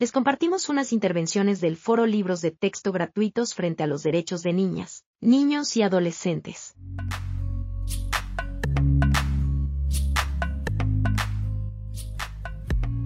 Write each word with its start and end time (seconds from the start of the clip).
les 0.00 0.12
compartimos 0.12 0.68
unas 0.68 0.92
intervenciones 0.92 1.60
del 1.60 1.76
Foro 1.76 2.06
Libros 2.06 2.40
de 2.40 2.52
Texto 2.52 2.92
gratuitos 2.92 3.54
frente 3.54 3.82
a 3.82 3.88
los 3.88 4.04
derechos 4.04 4.44
de 4.44 4.52
niñas, 4.52 5.04
niños 5.20 5.76
y 5.76 5.82
adolescentes. 5.82 6.76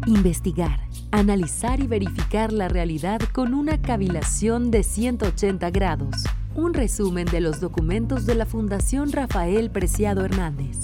Investigar, 0.06 0.80
analizar 1.12 1.80
y 1.80 1.86
verificar 1.86 2.52
la 2.52 2.68
realidad 2.68 3.20
con 3.32 3.54
una 3.54 3.80
cavilación 3.80 4.70
de 4.70 4.82
180 4.82 5.70
grados. 5.70 6.16
Un 6.54 6.74
resumen 6.74 7.24
de 7.24 7.40
los 7.40 7.60
documentos 7.60 8.26
de 8.26 8.34
la 8.34 8.44
Fundación 8.44 9.12
Rafael 9.12 9.70
Preciado 9.70 10.26
Hernández. 10.26 10.76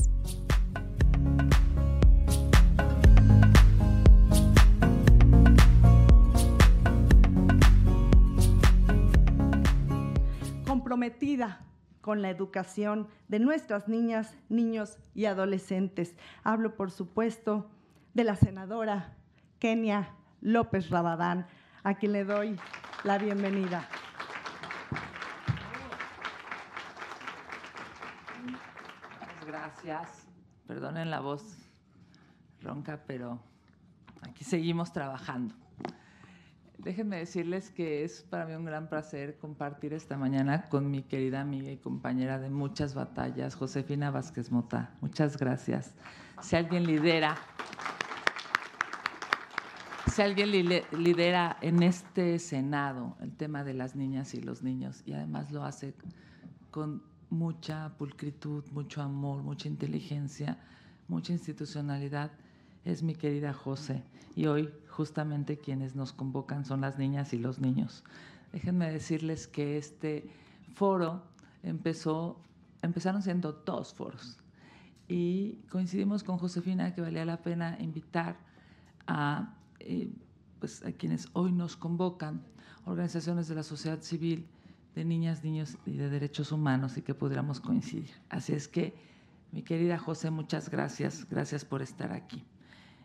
Comprometida 11.09 11.61
con 12.03 12.23
la 12.23 12.31
educación 12.31 13.09
de 13.29 13.39
nuestras 13.39 13.89
niñas, 13.89 14.37
niños 14.49 14.99
y 15.15 15.25
adolescentes. 15.25 16.15
Hablo, 16.45 16.75
por 16.75 16.91
supuesto, 16.91 17.71
de 18.15 18.25
la 18.25 18.37
senadora 18.37 19.17
Kenia 19.59 20.15
López 20.41 20.91
Rabadán, 20.91 21.47
a 21.83 21.95
quien 21.95 22.13
le 22.13 22.25
doy 22.25 22.57
la 23.05 23.19
bienvenida. 23.19 23.89
Gracias. 29.47 30.29
Perdonen 30.67 31.11
la 31.11 31.21
voz 31.21 31.57
ronca, 32.61 33.03
pero 33.07 33.41
aquí 34.23 34.45
seguimos 34.45 34.93
trabajando. 34.93 35.55
Déjenme 36.79 37.17
decirles 37.17 37.71
que 37.71 38.05
es 38.05 38.23
para 38.23 38.47
mí 38.47 38.55
un 38.55 38.65
gran 38.65 38.89
placer 38.89 39.37
compartir 39.39 39.93
esta 39.93 40.17
mañana 40.17 40.69
con 40.69 40.89
mi 40.93 41.03
querida 41.03 41.41
amiga 41.41 41.73
y 41.73 41.77
compañera 41.77 42.39
de 42.39 42.51
muchas 42.51 42.95
batallas, 42.95 43.57
Josefina 43.57 44.13
Vázquez 44.13 44.53
Mota. 44.53 44.95
Muchas 45.01 45.37
gracias. 45.37 45.93
Si 46.41 46.55
alguien 46.55 46.87
lidera, 46.87 47.37
si 50.07 50.23
alguien 50.23 50.53
lidera 50.53 51.57
en 51.63 51.83
este 51.83 52.39
Senado 52.39 53.17
el 53.21 53.35
tema 53.37 53.65
de 53.65 53.75
las 53.75 53.97
niñas 53.97 54.33
y 54.35 54.41
los 54.41 54.63
niños 54.63 55.03
y 55.05 55.15
además 55.15 55.51
lo 55.51 55.65
hace 55.65 55.95
con 56.71 57.03
mucha 57.29 57.97
pulcritud, 57.99 58.65
mucho 58.71 59.03
amor, 59.03 59.43
mucha 59.43 59.67
inteligencia, 59.67 60.59
mucha 61.09 61.33
institucionalidad, 61.33 62.31
es 62.85 63.03
mi 63.03 63.15
querida 63.15 63.53
José. 63.53 64.03
Y 64.35 64.47
hoy 64.47 64.71
justamente 64.89 65.59
quienes 65.59 65.95
nos 65.95 66.13
convocan 66.13 66.65
son 66.65 66.81
las 66.81 66.99
niñas 66.99 67.33
y 67.33 67.39
los 67.39 67.59
niños. 67.59 68.05
Déjenme 68.53 68.91
decirles 68.91 69.47
que 69.47 69.79
este 69.79 70.31
foro 70.75 71.23
empezó, 71.63 72.41
empezaron 72.83 73.23
siendo 73.23 73.53
dos 73.53 73.95
foros. 73.95 74.39
Y 75.09 75.61
coincidimos 75.71 76.23
con 76.23 76.39
Josefina 76.39 76.95
que 76.95 77.01
valía 77.01 77.25
la 77.25 77.43
pena 77.43 77.77
invitar 77.81 78.37
a, 79.07 79.55
eh, 79.81 80.11
pues, 80.59 80.85
a 80.85 80.93
quienes 80.93 81.29
hoy 81.33 81.53
nos 81.53 81.77
convocan, 81.77 82.43
organizaciones 82.85 83.49
de 83.49 83.55
la 83.55 83.63
sociedad 83.63 84.01
civil, 84.03 84.47
de 84.95 85.05
niñas, 85.05 85.45
niños 85.45 85.79
y 85.87 85.93
de 85.93 86.11
derechos 86.11 86.53
humanos 86.53 86.97
y 86.97 87.03
que 87.03 87.15
pudiéramos 87.15 87.61
coincidir. 87.61 88.11
Así 88.29 88.53
es 88.53 88.69
que, 88.69 88.95
mi 89.53 89.63
querida 89.63 89.99
José, 89.99 90.31
muchas 90.31 90.69
gracias. 90.71 91.27
Gracias 91.31 91.65
por 91.65 91.83
estar 91.83 92.13
aquí. 92.13 92.45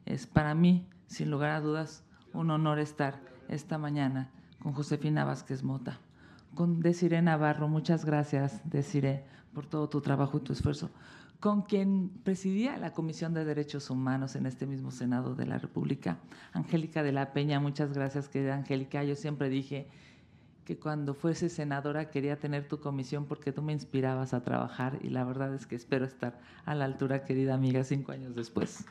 Es 0.05 0.27
para 0.27 0.53
mí, 0.55 0.87
sin 1.07 1.31
lugar 1.31 1.51
a 1.51 1.61
dudas, 1.61 2.03
un 2.33 2.51
honor 2.51 2.79
estar 2.79 3.21
esta 3.47 3.77
mañana 3.77 4.29
con 4.61 4.73
Josefina 4.73 5.25
Vázquez 5.25 5.63
Mota, 5.63 5.99
con 6.55 6.79
Desiree 6.79 7.21
Navarro, 7.21 7.67
muchas 7.67 8.05
gracias, 8.05 8.61
Desiree, 8.63 9.23
por 9.53 9.65
todo 9.65 9.89
tu 9.89 10.01
trabajo 10.01 10.37
y 10.37 10.41
tu 10.41 10.53
esfuerzo, 10.53 10.89
con 11.39 11.63
quien 11.63 12.09
presidía 12.23 12.77
la 12.77 12.93
Comisión 12.93 13.33
de 13.33 13.43
Derechos 13.43 13.89
Humanos 13.89 14.35
en 14.35 14.45
este 14.45 14.65
mismo 14.65 14.91
Senado 14.91 15.35
de 15.35 15.45
la 15.45 15.57
República, 15.57 16.17
Angélica 16.53 17.03
de 17.03 17.11
la 17.11 17.33
Peña, 17.33 17.59
muchas 17.59 17.93
gracias, 17.93 18.29
querida 18.29 18.55
Angélica. 18.55 19.03
Yo 19.03 19.15
siempre 19.15 19.49
dije 19.49 19.89
que 20.63 20.79
cuando 20.79 21.13
fuese 21.13 21.49
senadora 21.49 22.09
quería 22.09 22.39
tener 22.39 22.67
tu 22.67 22.79
comisión 22.79 23.25
porque 23.25 23.51
tú 23.51 23.61
me 23.61 23.73
inspirabas 23.73 24.33
a 24.33 24.43
trabajar 24.43 24.99
y 25.01 25.09
la 25.09 25.25
verdad 25.25 25.53
es 25.53 25.67
que 25.67 25.75
espero 25.75 26.05
estar 26.05 26.39
a 26.65 26.75
la 26.75 26.85
altura, 26.85 27.25
querida 27.25 27.53
amiga, 27.53 27.83
cinco 27.83 28.13
años 28.13 28.35
después. 28.35 28.85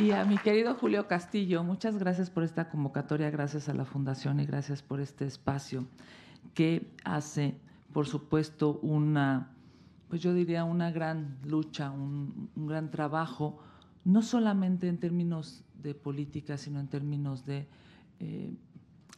Y 0.00 0.10
a 0.10 0.24
mi 0.24 0.38
querido 0.38 0.74
Julio 0.74 1.06
Castillo, 1.06 1.62
muchas 1.62 1.98
gracias 1.98 2.28
por 2.28 2.42
esta 2.42 2.68
convocatoria, 2.68 3.30
gracias 3.30 3.68
a 3.68 3.74
la 3.74 3.84
Fundación 3.84 4.40
y 4.40 4.44
gracias 4.44 4.82
por 4.82 5.00
este 5.00 5.24
espacio 5.24 5.86
que 6.52 6.90
hace, 7.04 7.60
por 7.92 8.08
supuesto, 8.08 8.80
una, 8.82 9.54
pues 10.08 10.20
yo 10.20 10.34
diría, 10.34 10.64
una 10.64 10.90
gran 10.90 11.38
lucha, 11.44 11.92
un, 11.92 12.50
gran 12.56 12.90
trabajo, 12.90 13.60
no 14.04 14.22
solamente 14.22 14.88
en 14.88 14.98
términos 14.98 15.62
de 15.80 15.94
política, 15.94 16.58
sino 16.58 16.80
en 16.80 16.88
términos 16.88 17.46
de 17.46 17.68
eh, 18.18 18.52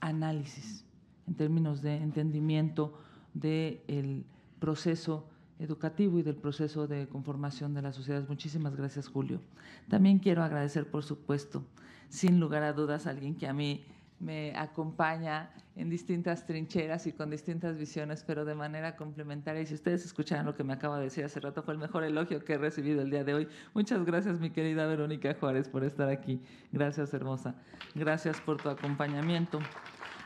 análisis, 0.01 0.85
en 1.27 1.37
términos 1.37 1.81
de 1.81 1.97
entendimiento 1.97 2.99
del 3.33 4.27
proceso 4.59 5.27
educativo 5.59 6.19
y 6.19 6.23
del 6.23 6.37
proceso 6.37 6.87
de 6.87 7.09
conformación 7.09 7.75
de 7.75 7.83
las 7.83 7.97
sociedades. 7.97 8.29
Muchísimas 8.29 8.77
gracias, 8.77 9.09
Julio. 9.09 9.41
También 9.89 10.19
quiero 10.19 10.43
agradecer, 10.43 10.91
por 10.91 11.03
supuesto, 11.03 11.65
sin 12.09 12.41
lugar 12.41 12.63
a 12.63 12.73
dudas, 12.73 13.07
a 13.07 13.11
alguien 13.11 13.35
que 13.37 13.47
a 13.47 13.53
mí 13.53 13.85
me 14.19 14.57
acompaña 14.57 15.51
en 15.75 15.91
distintas 15.91 16.47
trincheras 16.47 17.07
y 17.07 17.13
con 17.13 17.29
distintas 17.29 17.77
visiones, 17.77 18.25
pero 18.27 18.45
de 18.45 18.55
manera 18.55 18.97
complementaria. 18.97 19.61
Y 19.61 19.67
si 19.67 19.75
ustedes 19.75 20.07
escucharan 20.07 20.47
lo 20.47 20.55
que 20.55 20.65
me 20.65 20.73
acaba 20.73 20.97
de 20.99 21.05
decir 21.05 21.25
hace 21.25 21.39
rato, 21.39 21.63
fue 21.63 21.75
el 21.75 21.81
mejor 21.81 22.03
elogio 22.03 22.43
que 22.43 22.55
he 22.55 22.59
recibido 22.59 23.03
el 23.03 23.11
día 23.11 23.25
de 23.25 23.35
hoy. 23.35 23.49
Muchas 23.75 24.05
gracias, 24.05 24.41
mi 24.41 24.51
querida 24.51 24.87
Verónica 24.87 25.35
Juárez, 25.39 25.69
por 25.69 25.85
estar 25.85 26.09
aquí. 26.09 26.41
Gracias, 26.73 27.13
hermosa. 27.13 27.55
Gracias 27.95 28.41
por 28.41 28.57
tu 28.57 28.71
acompañamiento. 28.71 29.61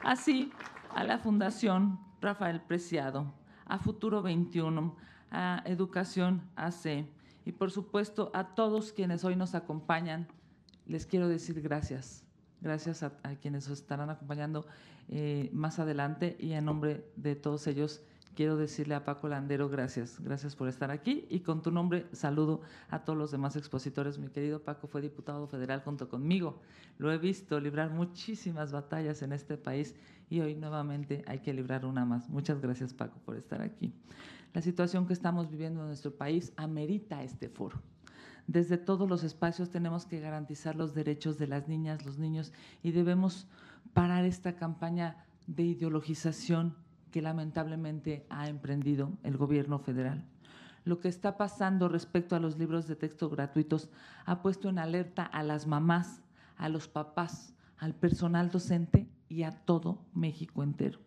Así, 0.05 0.53
a 0.95 1.03
la 1.03 1.19
Fundación 1.19 1.99
Rafael 2.21 2.61
Preciado, 2.61 3.33
a 3.67 3.79
Futuro 3.79 4.23
21, 4.23 4.97
a 5.31 5.63
Educación 5.67 6.43
AC 6.57 7.07
y 7.45 7.53
por 7.53 7.71
supuesto 7.71 8.31
a 8.35 8.55
todos 8.55 8.93
quienes 8.93 9.25
hoy 9.25 9.37
nos 9.37 9.55
acompañan. 9.55 10.29
Les 10.87 11.07
quiero 11.07 11.29
decir 11.29 11.61
gracias. 11.61 12.25
Gracias 12.61 13.03
a, 13.03 13.11
quienes 13.41 13.69
nos 13.69 13.81
estarán 13.81 14.11
acompañando 14.11 14.67
eh, 15.09 15.49
más 15.53 15.79
adelante 15.79 16.37
y 16.39 16.53
en 16.53 16.67
nombre 16.67 17.07
de 17.17 17.35
todos 17.35 17.67
ellos 17.67 18.03
quiero 18.35 18.57
decirle 18.57 18.95
a 18.95 19.05
Paco 19.05 19.29
Landero 19.29 19.69
gracias, 19.69 20.21
gracias 20.21 20.57
por 20.57 20.69
estar 20.69 20.91
aquí 20.91 21.27
y 21.31 21.41
con 21.41 21.63
tu 21.63 21.71
nombre 21.71 22.07
saludo 22.13 22.61
a 22.89 23.05
todos 23.05 23.19
los 23.19 23.31
demás 23.31 23.57
expositores. 23.57 24.19
Mi 24.19 24.29
querido 24.29 24.63
Paco 24.63 24.87
fue 24.87 25.01
diputado 25.01 25.47
federal 25.47 25.81
junto 25.83 26.09
conmigo. 26.09 26.61
Lo 26.99 27.11
he 27.13 27.19
visto 27.19 27.59
librar 27.61 27.91
muchísimas 27.91 28.73
batallas 28.73 29.23
en 29.23 29.33
este 29.33 29.57
país 29.57 29.95
y 30.29 30.41
hoy 30.41 30.55
nuevamente 30.55 31.25
hay 31.27 31.41
que 31.41 31.53
librar 31.53 31.85
una 31.85 32.05
más. 32.05 32.29
Muchas 32.29 32.61
gracias 32.61 32.93
Paco 32.93 33.19
por 33.25 33.37
estar 33.37 33.63
aquí. 33.63 33.93
La 34.53 34.63
situación 34.63 35.07
que 35.07 35.13
estamos 35.13 35.51
viviendo 35.51 35.81
en 35.81 35.87
nuestro 35.87 36.15
país 36.17 36.53
amerita 36.57 37.23
este 37.23 37.49
foro. 37.49 37.81
Desde 38.47 38.79
todos 38.79 39.09
los 39.09 39.23
espacios 39.23 39.71
tenemos 39.71 40.07
que 40.07 40.19
garantizar 40.19 40.75
los 40.75 40.93
derechos 40.93 41.39
de 41.39 41.47
las 41.47 41.69
niñas, 41.69 42.05
los 42.05 42.19
niños 42.19 42.53
y 42.83 42.91
debemos 42.91 43.47
parar 43.93 44.25
esta 44.25 44.57
campaña 44.57 45.25
de 45.47 45.63
ideologización 45.63 46.75
que 47.13 47.23
lamentablemente 47.23 48.27
ha 48.29 48.49
emprendido 48.49 49.13
el 49.23 49.37
gobierno 49.37 49.79
federal. 49.79 50.25
Lo 50.85 50.99
que 50.99 51.09
está 51.09 51.37
pasando 51.37 51.89
respecto 51.89 52.35
a 52.35 52.41
los 52.41 52.59
libros 52.59 52.89
de 52.89 52.97
texto 52.97 53.29
gratuitos 53.29 53.91
ha 54.25 54.43
puesto 54.43 54.69
en 54.69 54.79
alerta 54.79 55.23
a 55.23 55.43
las 55.43 55.67
mamás, 55.67 56.23
a 56.57 56.69
los 56.69 56.89
papás, 56.89 57.55
al 57.77 57.95
personal 57.95 58.51
docente 58.51 59.09
y 59.29 59.45
a 59.45 59.53
todo 59.53 60.05
México 60.13 60.63
entero. 60.63 60.99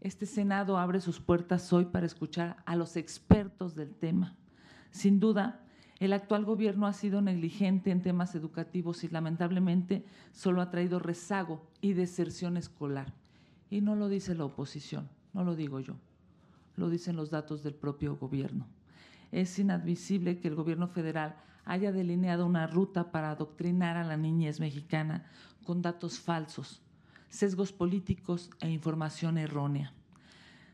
Este 0.00 0.26
Senado 0.26 0.78
abre 0.78 1.00
sus 1.00 1.18
puertas 1.20 1.72
hoy 1.72 1.86
para 1.86 2.06
escuchar 2.06 2.62
a 2.66 2.76
los 2.76 2.96
expertos 2.96 3.74
del 3.74 3.96
tema. 3.96 4.36
Sin 4.92 5.18
duda, 5.18 5.64
el 5.98 6.12
actual 6.12 6.44
gobierno 6.44 6.86
ha 6.86 6.92
sido 6.92 7.20
negligente 7.20 7.90
en 7.90 8.02
temas 8.02 8.36
educativos 8.36 9.02
y 9.02 9.08
lamentablemente 9.08 10.04
solo 10.30 10.62
ha 10.62 10.70
traído 10.70 11.00
rezago 11.00 11.66
y 11.80 11.94
deserción 11.94 12.56
escolar. 12.56 13.12
Y 13.70 13.80
no 13.80 13.96
lo 13.96 14.08
dice 14.08 14.36
la 14.36 14.44
oposición, 14.44 15.08
no 15.32 15.42
lo 15.42 15.56
digo 15.56 15.80
yo, 15.80 15.96
lo 16.76 16.90
dicen 16.90 17.16
los 17.16 17.30
datos 17.30 17.64
del 17.64 17.74
propio 17.74 18.16
gobierno. 18.16 18.68
Es 19.32 19.58
inadmisible 19.58 20.38
que 20.38 20.46
el 20.46 20.54
gobierno 20.54 20.86
federal 20.86 21.34
haya 21.64 21.90
delineado 21.90 22.46
una 22.46 22.68
ruta 22.68 23.10
para 23.10 23.32
adoctrinar 23.32 23.96
a 23.96 24.04
la 24.04 24.16
niñez 24.16 24.60
mexicana 24.60 25.26
con 25.64 25.82
datos 25.82 26.20
falsos 26.20 26.82
sesgos 27.28 27.72
políticos 27.72 28.50
e 28.60 28.68
información 28.70 29.38
errónea. 29.38 29.92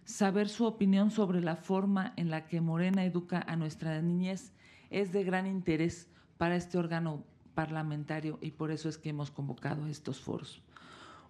Saber 0.04 0.48
su 0.48 0.66
opinión 0.66 1.10
sobre 1.10 1.40
la 1.40 1.56
forma 1.56 2.12
en 2.16 2.30
la 2.30 2.46
que 2.46 2.60
Morena 2.60 3.04
educa 3.04 3.44
a 3.46 3.56
nuestra 3.56 4.00
niñez 4.02 4.52
es 4.90 5.12
de 5.12 5.24
gran 5.24 5.46
interés 5.46 6.08
para 6.36 6.56
este 6.56 6.78
órgano 6.78 7.24
parlamentario 7.54 8.38
y 8.42 8.50
por 8.50 8.70
eso 8.70 8.88
es 8.88 8.98
que 8.98 9.10
hemos 9.10 9.30
convocado 9.30 9.86
estos 9.86 10.20
foros. 10.20 10.62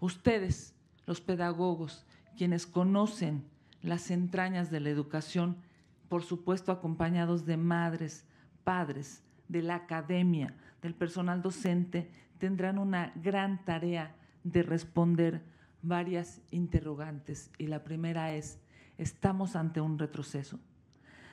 Ustedes, 0.00 0.74
los 1.06 1.20
pedagogos, 1.20 2.04
quienes 2.36 2.66
conocen 2.66 3.44
las 3.82 4.10
entrañas 4.10 4.70
de 4.70 4.80
la 4.80 4.90
educación, 4.90 5.56
por 6.08 6.22
supuesto 6.22 6.72
acompañados 6.72 7.46
de 7.46 7.56
madres, 7.56 8.24
padres, 8.64 9.22
de 9.48 9.62
la 9.62 9.76
academia, 9.76 10.56
del 10.82 10.94
personal 10.94 11.42
docente, 11.42 12.10
tendrán 12.38 12.78
una 12.78 13.12
gran 13.16 13.64
tarea 13.64 14.14
de 14.44 14.62
responder 14.62 15.42
varias 15.82 16.40
interrogantes. 16.50 17.50
Y 17.58 17.66
la 17.66 17.82
primera 17.82 18.34
es, 18.34 18.60
¿estamos 18.96 19.56
ante 19.56 19.80
un 19.80 19.98
retroceso? 19.98 20.60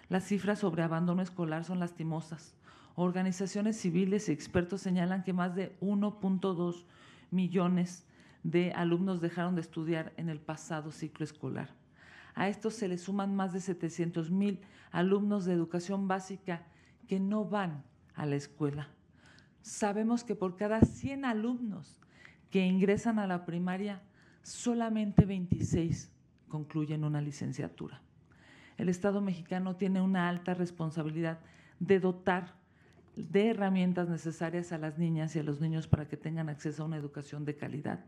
Las 0.10 0.26
cifras 0.26 0.60
sobre 0.60 0.84
abandono 0.84 1.22
escolar 1.22 1.64
son 1.64 1.80
lastimosas. 1.80 2.56
Organizaciones 2.96 3.78
civiles 3.78 4.28
y 4.28 4.32
expertos 4.34 4.82
señalan 4.82 5.24
que 5.24 5.32
más 5.32 5.56
de 5.56 5.78
1.2 5.80 6.84
millones 7.30 8.06
de 8.44 8.72
alumnos 8.74 9.22
dejaron 9.22 9.56
de 9.56 9.62
estudiar 9.62 10.12
en 10.18 10.28
el 10.28 10.40
pasado 10.40 10.92
ciclo 10.92 11.24
escolar. 11.24 11.70
A 12.36 12.50
esto 12.50 12.72
se 12.72 12.88
le 12.88 12.98
suman 12.98 13.36
más 13.36 13.54
de 13.54 13.60
700 13.60 14.32
mil 14.32 14.60
alumnos 14.92 15.46
de 15.46 15.54
educación 15.54 16.08
básica 16.08 16.64
que 17.08 17.20
no 17.20 17.46
van 17.46 17.84
a 18.16 18.26
la 18.26 18.36
escuela. 18.36 18.90
Sabemos 19.62 20.24
que 20.24 20.36
por 20.36 20.56
cada 20.56 20.82
100 20.82 21.26
alumnos 21.26 21.98
que 22.52 22.66
ingresan 22.66 23.18
a 23.18 23.28
la 23.28 23.46
primaria, 23.46 24.02
solamente 24.44 25.26
26 25.26 26.12
concluyen 26.50 27.06
una 27.06 27.22
licenciatura. 27.22 28.02
El 28.78 28.90
Estado 28.90 29.22
mexicano 29.22 29.76
tiene 29.78 30.02
una 30.02 30.28
alta 30.28 30.54
responsabilidad 30.54 31.40
de 31.80 32.00
dotar 32.00 32.56
de 33.16 33.50
herramientas 33.50 34.10
necesarias 34.10 34.72
a 34.72 34.78
las 34.78 34.98
niñas 34.98 35.36
y 35.36 35.40
a 35.40 35.44
los 35.44 35.62
niños 35.62 35.88
para 35.88 36.08
que 36.08 36.18
tengan 36.18 36.50
acceso 36.50 36.84
a 36.84 36.86
una 36.86 36.98
educación 36.98 37.46
de 37.46 37.56
calidad. 37.56 38.06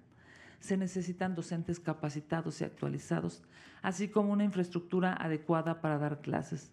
Se 0.60 0.78
necesitan 0.78 1.36
docentes 1.36 1.80
capacitados 1.80 2.62
y 2.62 2.64
actualizados, 2.64 3.44
así 3.82 4.08
como 4.08 4.32
una 4.32 4.46
infraestructura 4.46 5.14
adecuada 5.14 5.82
para 5.82 5.98
dar 5.98 6.22
clases. 6.22 6.72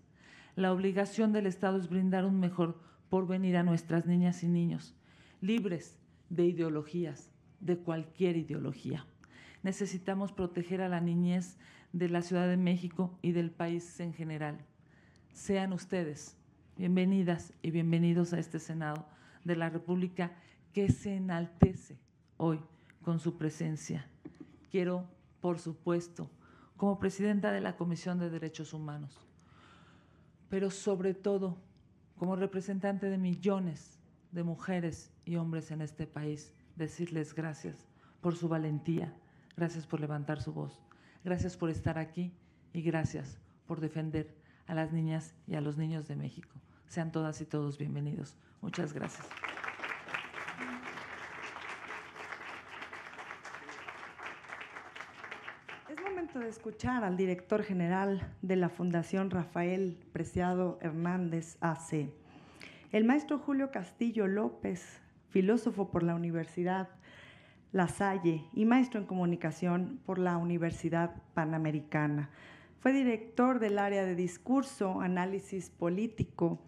La 0.56 0.72
obligación 0.72 1.32
del 1.32 1.46
Estado 1.46 1.78
es 1.78 1.88
brindar 1.88 2.24
un 2.24 2.38
mejor 2.38 2.80
porvenir 3.08 3.56
a 3.56 3.62
nuestras 3.62 4.06
niñas 4.06 4.42
y 4.42 4.48
niños, 4.48 4.94
libres 5.40 5.96
de 6.28 6.46
ideologías, 6.46 7.29
de 7.60 7.78
cualquier 7.78 8.36
ideología. 8.36 9.06
Necesitamos 9.62 10.32
proteger 10.32 10.80
a 10.80 10.88
la 10.88 11.00
niñez 11.00 11.58
de 11.92 12.08
la 12.08 12.22
Ciudad 12.22 12.48
de 12.48 12.56
México 12.56 13.18
y 13.22 13.32
del 13.32 13.50
país 13.50 14.00
en 14.00 14.12
general. 14.12 14.58
Sean 15.32 15.72
ustedes 15.72 16.36
bienvenidas 16.76 17.52
y 17.62 17.70
bienvenidos 17.70 18.32
a 18.32 18.38
este 18.38 18.58
Senado 18.58 19.06
de 19.44 19.56
la 19.56 19.68
República 19.68 20.32
que 20.72 20.90
se 20.90 21.16
enaltece 21.16 21.98
hoy 22.36 22.60
con 23.02 23.18
su 23.18 23.36
presencia. 23.36 24.06
Quiero, 24.70 25.06
por 25.40 25.58
supuesto, 25.58 26.30
como 26.76 26.98
presidenta 26.98 27.52
de 27.52 27.60
la 27.60 27.76
Comisión 27.76 28.18
de 28.18 28.30
Derechos 28.30 28.72
Humanos, 28.72 29.26
pero 30.48 30.70
sobre 30.70 31.12
todo 31.12 31.58
como 32.16 32.36
representante 32.36 33.10
de 33.10 33.18
millones 33.18 33.98
de 34.32 34.44
mujeres 34.44 35.10
y 35.24 35.36
hombres 35.36 35.70
en 35.70 35.82
este 35.82 36.06
país, 36.06 36.54
decirles 36.80 37.34
gracias 37.34 37.86
por 38.20 38.34
su 38.34 38.48
valentía, 38.48 39.14
gracias 39.56 39.86
por 39.86 40.00
levantar 40.00 40.40
su 40.40 40.52
voz, 40.52 40.82
gracias 41.22 41.56
por 41.56 41.70
estar 41.70 41.98
aquí 41.98 42.32
y 42.72 42.82
gracias 42.82 43.38
por 43.66 43.80
defender 43.80 44.34
a 44.66 44.74
las 44.74 44.90
niñas 44.92 45.34
y 45.46 45.54
a 45.54 45.60
los 45.60 45.76
niños 45.76 46.08
de 46.08 46.16
México. 46.16 46.58
Sean 46.88 47.12
todas 47.12 47.40
y 47.40 47.44
todos 47.44 47.78
bienvenidos. 47.78 48.34
Muchas 48.62 48.92
gracias. 48.92 49.28
Es 55.88 56.00
momento 56.02 56.38
de 56.38 56.48
escuchar 56.48 57.04
al 57.04 57.16
director 57.16 57.62
general 57.62 58.34
de 58.42 58.56
la 58.56 58.70
Fundación 58.70 59.30
Rafael 59.30 59.98
Preciado 60.12 60.78
Hernández 60.80 61.58
AC, 61.60 62.10
el 62.92 63.04
maestro 63.04 63.38
Julio 63.38 63.70
Castillo 63.70 64.26
López, 64.26 65.00
filósofo 65.30 65.90
por 65.90 66.02
la 66.02 66.14
Universidad 66.14 66.88
La 67.72 67.88
Salle 67.88 68.44
y 68.52 68.64
maestro 68.64 69.00
en 69.00 69.06
comunicación 69.06 70.00
por 70.04 70.18
la 70.18 70.36
Universidad 70.36 71.14
Panamericana. 71.34 72.30
Fue 72.80 72.92
director 72.92 73.60
del 73.60 73.78
área 73.78 74.04
de 74.04 74.14
discurso, 74.14 75.00
análisis 75.00 75.70
político 75.70 76.58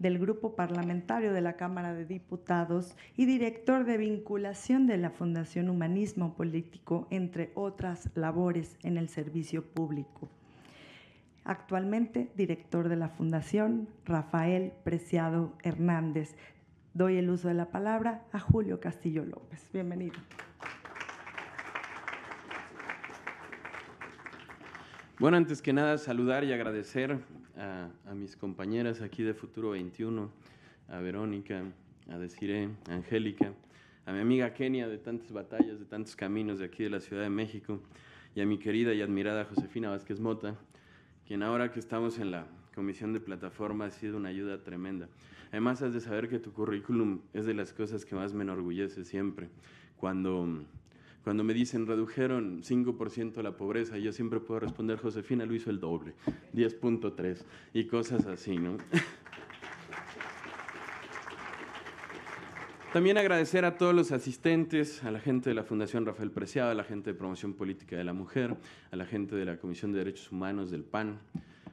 del 0.00 0.18
Grupo 0.18 0.56
Parlamentario 0.56 1.32
de 1.34 1.42
la 1.42 1.56
Cámara 1.56 1.92
de 1.92 2.06
Diputados 2.06 2.96
y 3.16 3.26
director 3.26 3.84
de 3.84 3.98
vinculación 3.98 4.86
de 4.86 4.96
la 4.96 5.10
Fundación 5.10 5.68
Humanismo 5.68 6.34
Político, 6.34 7.06
entre 7.10 7.52
otras 7.54 8.10
labores 8.14 8.78
en 8.82 8.96
el 8.96 9.10
servicio 9.10 9.62
público. 9.62 10.30
Actualmente 11.44 12.30
director 12.34 12.88
de 12.88 12.96
la 12.96 13.10
Fundación 13.10 13.88
Rafael 14.06 14.72
Preciado 14.84 15.52
Hernández. 15.62 16.34
Doy 16.92 17.18
el 17.18 17.30
uso 17.30 17.46
de 17.46 17.54
la 17.54 17.70
palabra 17.70 18.24
a 18.32 18.40
Julio 18.40 18.80
Castillo 18.80 19.24
López. 19.24 19.70
Bienvenido. 19.72 20.16
Bueno, 25.20 25.36
antes 25.36 25.62
que 25.62 25.72
nada, 25.72 25.98
saludar 25.98 26.42
y 26.42 26.52
agradecer 26.52 27.20
a, 27.56 27.90
mis 28.14 28.36
compañeras 28.36 29.02
aquí 29.02 29.22
de 29.22 29.34
Futuro 29.34 29.70
21, 29.70 30.32
a 30.88 30.98
Verónica, 30.98 31.62
a 32.10 32.18
Desiree, 32.18 32.70
a 32.88 32.94
Angélica, 32.94 33.52
a 34.04 34.12
mi 34.12 34.18
amiga 34.18 34.52
Kenia 34.52 34.88
de 34.88 34.98
tantas 34.98 35.30
batallas, 35.30 35.78
de 35.78 35.84
tantos 35.84 36.16
caminos 36.16 36.58
de 36.58 36.64
aquí 36.64 36.82
de 36.82 36.90
la 36.90 37.00
Ciudad 37.00 37.22
de 37.22 37.30
México, 37.30 37.80
y 38.34 38.40
a 38.40 38.46
mi 38.46 38.58
querida 38.58 38.92
y 38.94 39.00
admirada 39.00 39.44
Josefina 39.44 39.90
Vázquez 39.90 40.18
Mota, 40.18 40.56
quien 41.24 41.44
ahora 41.44 41.70
que 41.70 41.78
estamos 41.78 42.18
en 42.18 42.32
la 42.32 42.46
comisión 42.80 43.12
de 43.12 43.20
plataforma 43.20 43.84
ha 43.84 43.90
sido 43.90 44.16
una 44.16 44.30
ayuda 44.30 44.62
tremenda. 44.62 45.06
Además, 45.50 45.82
has 45.82 45.92
de 45.92 46.00
saber 46.00 46.30
que 46.30 46.38
tu 46.38 46.50
currículum 46.50 47.20
es 47.34 47.44
de 47.44 47.52
las 47.52 47.74
cosas 47.74 48.06
que 48.06 48.14
más 48.14 48.32
me 48.32 48.42
enorgullece 48.42 49.04
siempre. 49.04 49.50
Cuando 49.98 50.64
cuando 51.22 51.44
me 51.44 51.52
dicen 51.52 51.86
redujeron 51.86 52.62
5% 52.62 53.42
la 53.42 53.58
pobreza, 53.58 53.98
yo 53.98 54.14
siempre 54.14 54.40
puedo 54.40 54.60
responder, 54.60 54.98
Josefina 54.98 55.44
lo 55.44 55.54
hizo 55.54 55.68
el 55.68 55.78
doble, 55.78 56.14
10.3 56.54 57.44
y 57.74 57.84
cosas 57.84 58.24
así, 58.24 58.56
¿no? 58.56 58.78
También 62.94 63.18
agradecer 63.18 63.66
a 63.66 63.76
todos 63.76 63.94
los 63.94 64.10
asistentes, 64.10 65.04
a 65.04 65.10
la 65.10 65.20
gente 65.20 65.50
de 65.50 65.54
la 65.54 65.64
Fundación 65.64 66.06
Rafael 66.06 66.30
Preciado, 66.30 66.70
a 66.70 66.74
la 66.74 66.84
gente 66.84 67.12
de 67.12 67.18
Promoción 67.18 67.52
Política 67.52 67.98
de 67.98 68.04
la 68.04 68.14
Mujer, 68.14 68.56
a 68.90 68.96
la 68.96 69.04
gente 69.04 69.36
de 69.36 69.44
la 69.44 69.58
Comisión 69.58 69.92
de 69.92 69.98
Derechos 69.98 70.32
Humanos 70.32 70.70
del 70.70 70.84
PAN, 70.84 71.18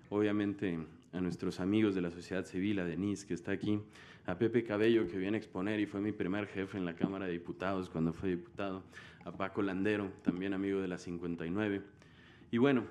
obviamente 0.10 0.78
a 1.14 1.22
nuestros 1.22 1.60
amigos 1.60 1.96
de 1.96 2.02
la 2.02 2.12
sociedad 2.12 2.46
civil, 2.46 2.80
a 2.80 2.86
Denise 2.86 3.26
que 3.26 3.34
está 3.34 3.52
aquí, 3.52 3.80
a 4.26 4.38
Pepe 4.38 4.64
Cabello 4.64 5.08
que 5.08 5.18
viene 5.18 5.38
a 5.38 5.40
exponer 5.40 5.80
y 5.80 5.86
fue 5.86 6.02
mi 6.02 6.12
primer 6.12 6.48
jefe 6.48 6.78
en 6.78 6.86
la 6.86 6.96
Cámara 6.96 7.26
de 7.26 7.32
Diputados 7.32 7.90
cuando 7.90 8.14
fue 8.14 8.30
diputado, 8.30 8.84
a 9.24 9.32
Paco 9.32 9.62
Landero, 9.62 10.12
también 10.24 10.54
amigo 10.54 10.80
de 10.80 10.88
la 10.88 10.98
59. 10.98 11.82
Y 12.52 12.58
bueno, 12.58 12.86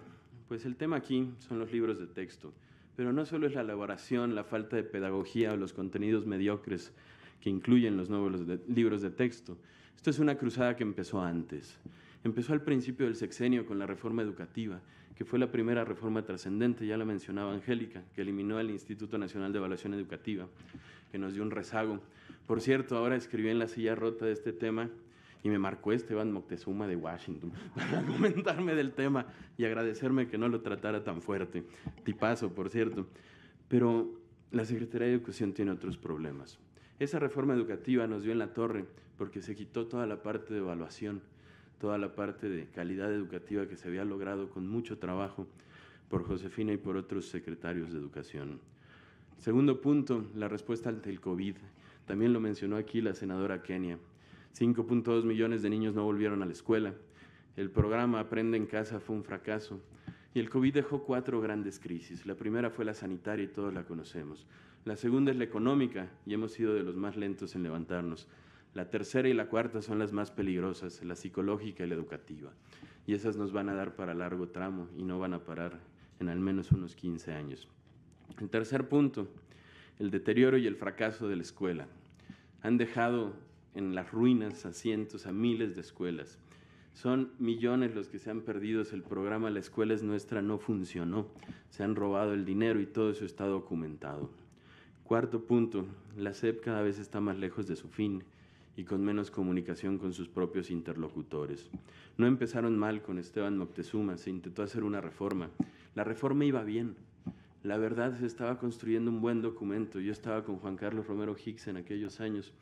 pues 0.48 0.64
el 0.64 0.76
tema 0.76 0.96
aquí 0.96 1.30
son 1.38 1.58
los 1.58 1.72
libros 1.72 1.98
de 1.98 2.06
texto, 2.06 2.52
pero 2.94 3.12
no 3.12 3.26
solo 3.26 3.46
es 3.46 3.54
la 3.54 3.62
elaboración, 3.62 4.34
la 4.34 4.44
falta 4.44 4.76
de 4.76 4.84
pedagogía 4.84 5.52
o 5.52 5.56
los 5.56 5.72
contenidos 5.72 6.26
mediocres 6.26 6.92
que 7.40 7.50
incluyen 7.50 7.96
los 7.96 8.10
nuevos 8.10 8.42
libros 8.68 9.02
de 9.02 9.10
texto. 9.10 9.58
Esto 9.94 10.10
es 10.10 10.18
una 10.18 10.36
cruzada 10.36 10.76
que 10.76 10.82
empezó 10.82 11.20
antes. 11.20 11.78
Empezó 12.24 12.52
al 12.52 12.62
principio 12.62 13.06
del 13.06 13.16
sexenio 13.16 13.66
con 13.66 13.78
la 13.78 13.86
reforma 13.86 14.22
educativa, 14.22 14.80
que 15.16 15.24
fue 15.24 15.38
la 15.38 15.50
primera 15.50 15.84
reforma 15.84 16.22
trascendente, 16.22 16.86
ya 16.86 16.96
la 16.96 17.04
mencionaba 17.04 17.52
Angélica, 17.52 18.02
que 18.14 18.20
eliminó 18.20 18.60
el 18.60 18.70
Instituto 18.70 19.16
Nacional 19.18 19.52
de 19.52 19.58
Evaluación 19.58 19.94
Educativa 19.94 20.46
que 21.10 21.18
nos 21.18 21.34
dio 21.34 21.42
un 21.42 21.50
rezago. 21.50 22.00
Por 22.46 22.60
cierto, 22.60 22.96
ahora 22.96 23.16
escribí 23.16 23.48
en 23.48 23.58
la 23.58 23.68
silla 23.68 23.94
rota 23.94 24.26
de 24.26 24.32
este 24.32 24.52
tema 24.52 24.90
y 25.42 25.48
me 25.48 25.58
marcó 25.58 25.92
Esteban 25.92 26.32
Moctezuma 26.32 26.86
de 26.86 26.96
Washington 26.96 27.52
para 27.74 28.02
comentarme 28.02 28.74
del 28.74 28.92
tema 28.92 29.26
y 29.56 29.64
agradecerme 29.64 30.28
que 30.28 30.38
no 30.38 30.48
lo 30.48 30.60
tratara 30.60 31.04
tan 31.04 31.22
fuerte. 31.22 31.64
Tipazo, 32.04 32.52
por 32.52 32.68
cierto. 32.68 33.06
Pero 33.68 34.10
la 34.50 34.64
Secretaría 34.64 35.08
de 35.08 35.14
Educación 35.14 35.52
tiene 35.52 35.70
otros 35.70 35.96
problemas. 35.96 36.58
Esa 36.98 37.18
reforma 37.18 37.54
educativa 37.54 38.06
nos 38.06 38.22
dio 38.22 38.32
en 38.32 38.38
la 38.38 38.52
torre 38.52 38.84
porque 39.18 39.42
se 39.42 39.54
quitó 39.54 39.86
toda 39.86 40.06
la 40.06 40.22
parte 40.22 40.52
de 40.52 40.60
evaluación, 40.60 41.22
toda 41.78 41.98
la 41.98 42.14
parte 42.14 42.48
de 42.48 42.66
calidad 42.66 43.12
educativa 43.12 43.66
que 43.66 43.76
se 43.76 43.88
había 43.88 44.04
logrado 44.04 44.50
con 44.50 44.66
mucho 44.66 44.98
trabajo 44.98 45.46
por 46.08 46.24
Josefina 46.24 46.72
y 46.72 46.76
por 46.76 46.96
otros 46.96 47.26
secretarios 47.26 47.92
de 47.92 47.98
educación. 47.98 48.60
Segundo 49.38 49.80
punto, 49.80 50.24
la 50.34 50.48
respuesta 50.48 50.88
ante 50.88 51.10
el 51.10 51.20
COVID. 51.20 51.56
También 52.06 52.32
lo 52.32 52.40
mencionó 52.40 52.76
aquí 52.76 53.00
la 53.00 53.14
senadora 53.14 53.62
Kenia. 53.62 53.98
5.2 54.58 55.24
millones 55.24 55.62
de 55.62 55.70
niños 55.70 55.94
no 55.94 56.04
volvieron 56.04 56.42
a 56.42 56.46
la 56.46 56.52
escuela. 56.52 56.94
El 57.56 57.70
programa 57.70 58.20
Aprende 58.20 58.56
en 58.56 58.66
Casa 58.66 59.00
fue 59.00 59.16
un 59.16 59.24
fracaso. 59.24 59.80
Y 60.34 60.40
el 60.40 60.50
COVID 60.50 60.74
dejó 60.74 61.02
cuatro 61.04 61.40
grandes 61.40 61.78
crisis. 61.78 62.26
La 62.26 62.34
primera 62.34 62.70
fue 62.70 62.84
la 62.84 62.94
sanitaria 62.94 63.44
y 63.44 63.48
todos 63.48 63.72
la 63.72 63.84
conocemos. 63.84 64.46
La 64.84 64.96
segunda 64.96 65.32
es 65.32 65.36
la 65.36 65.44
económica 65.44 66.08
y 66.26 66.34
hemos 66.34 66.52
sido 66.52 66.74
de 66.74 66.82
los 66.82 66.96
más 66.96 67.16
lentos 67.16 67.54
en 67.56 67.62
levantarnos. 67.62 68.28
La 68.76 68.90
tercera 68.90 69.26
y 69.26 69.32
la 69.32 69.46
cuarta 69.46 69.80
son 69.80 69.98
las 69.98 70.12
más 70.12 70.30
peligrosas, 70.30 71.02
la 71.02 71.16
psicológica 71.16 71.82
y 71.82 71.86
la 71.86 71.94
educativa. 71.94 72.52
Y 73.06 73.14
esas 73.14 73.38
nos 73.38 73.50
van 73.50 73.70
a 73.70 73.74
dar 73.74 73.96
para 73.96 74.12
largo 74.12 74.48
tramo 74.48 74.86
y 74.98 75.02
no 75.02 75.18
van 75.18 75.32
a 75.32 75.38
parar 75.38 75.80
en 76.20 76.28
al 76.28 76.40
menos 76.40 76.72
unos 76.72 76.94
15 76.94 77.32
años. 77.32 77.68
El 78.38 78.50
tercer 78.50 78.86
punto, 78.86 79.28
el 79.98 80.10
deterioro 80.10 80.58
y 80.58 80.66
el 80.66 80.76
fracaso 80.76 81.26
de 81.26 81.36
la 81.36 81.42
escuela. 81.42 81.86
Han 82.60 82.76
dejado 82.76 83.32
en 83.74 83.94
las 83.94 84.12
ruinas 84.12 84.66
a 84.66 84.74
cientos, 84.74 85.26
a 85.26 85.32
miles 85.32 85.74
de 85.74 85.80
escuelas. 85.80 86.38
Son 86.92 87.30
millones 87.38 87.94
los 87.94 88.08
que 88.08 88.18
se 88.18 88.28
han 88.28 88.42
perdido. 88.42 88.82
El 88.92 89.02
programa 89.02 89.48
La 89.48 89.60
escuela 89.60 89.94
es 89.94 90.02
nuestra 90.02 90.42
no 90.42 90.58
funcionó. 90.58 91.28
Se 91.70 91.82
han 91.82 91.96
robado 91.96 92.34
el 92.34 92.44
dinero 92.44 92.78
y 92.78 92.84
todo 92.84 93.12
eso 93.12 93.24
está 93.24 93.46
documentado. 93.46 94.28
Cuarto 95.04 95.46
punto, 95.46 95.86
la 96.14 96.34
SEP 96.34 96.62
cada 96.62 96.82
vez 96.82 96.98
está 96.98 97.22
más 97.22 97.38
lejos 97.38 97.66
de 97.66 97.76
su 97.76 97.88
fin 97.88 98.22
y 98.76 98.84
con 98.84 99.02
menos 99.02 99.30
comunicación 99.30 99.98
con 99.98 100.12
sus 100.12 100.28
propios 100.28 100.70
interlocutores. 100.70 101.70
No 102.18 102.26
empezaron 102.26 102.78
mal 102.78 103.02
con 103.02 103.18
Esteban 103.18 103.56
Moctezuma, 103.56 104.18
se 104.18 104.30
intentó 104.30 104.62
hacer 104.62 104.84
una 104.84 105.00
reforma. 105.00 105.50
La 105.94 106.04
reforma 106.04 106.44
iba 106.44 106.62
bien. 106.62 106.96
La 107.62 107.78
verdad 107.78 108.16
se 108.18 108.26
estaba 108.26 108.58
construyendo 108.58 109.10
un 109.10 109.20
buen 109.20 109.42
documento. 109.42 109.98
Yo 109.98 110.12
estaba 110.12 110.44
con 110.44 110.58
Juan 110.58 110.76
Carlos 110.76 111.06
Romero 111.06 111.34
Hicks 111.42 111.68
en 111.68 111.78
aquellos 111.78 112.20
años, 112.20 112.52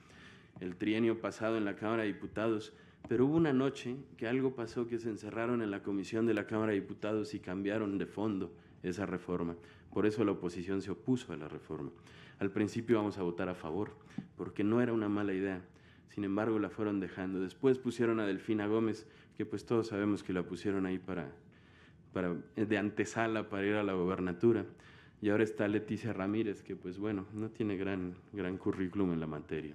el 0.60 0.76
trienio 0.76 1.20
pasado 1.20 1.56
en 1.56 1.64
la 1.64 1.76
Cámara 1.76 2.02
de 2.04 2.12
Diputados, 2.12 2.72
pero 3.08 3.26
hubo 3.26 3.36
una 3.36 3.52
noche 3.52 3.96
que 4.16 4.26
algo 4.26 4.54
pasó 4.54 4.86
que 4.86 4.98
se 4.98 5.10
encerraron 5.10 5.62
en 5.62 5.70
la 5.70 5.82
comisión 5.82 6.26
de 6.26 6.34
la 6.34 6.46
Cámara 6.46 6.72
de 6.72 6.80
Diputados 6.80 7.34
y 7.34 7.40
cambiaron 7.40 7.98
de 7.98 8.06
fondo 8.06 8.52
esa 8.82 9.04
reforma. 9.04 9.56
Por 9.92 10.06
eso 10.06 10.24
la 10.24 10.32
oposición 10.32 10.80
se 10.80 10.90
opuso 10.90 11.32
a 11.32 11.36
la 11.36 11.48
reforma. 11.48 11.90
Al 12.38 12.50
principio 12.50 12.96
vamos 12.96 13.18
a 13.18 13.22
votar 13.22 13.48
a 13.48 13.54
favor, 13.54 13.96
porque 14.36 14.64
no 14.64 14.80
era 14.80 14.92
una 14.92 15.08
mala 15.08 15.34
idea. 15.34 15.62
Sin 16.14 16.24
embargo, 16.24 16.58
la 16.58 16.70
fueron 16.70 17.00
dejando. 17.00 17.40
Después 17.40 17.78
pusieron 17.78 18.20
a 18.20 18.26
Delfina 18.26 18.66
Gómez, 18.66 19.06
que 19.36 19.44
pues 19.44 19.66
todos 19.66 19.88
sabemos 19.88 20.22
que 20.22 20.32
la 20.32 20.44
pusieron 20.44 20.86
ahí 20.86 20.98
para, 20.98 21.32
para, 22.12 22.34
de 22.54 22.78
antesala 22.78 23.48
para 23.48 23.66
ir 23.66 23.74
a 23.74 23.82
la 23.82 23.94
gobernatura. 23.94 24.64
Y 25.20 25.30
ahora 25.30 25.44
está 25.44 25.66
Leticia 25.66 26.12
Ramírez, 26.12 26.62
que 26.62 26.76
pues 26.76 26.98
bueno, 26.98 27.26
no 27.34 27.48
tiene 27.48 27.76
gran, 27.76 28.14
gran 28.32 28.58
currículum 28.58 29.12
en 29.12 29.20
la 29.20 29.26
materia. 29.26 29.74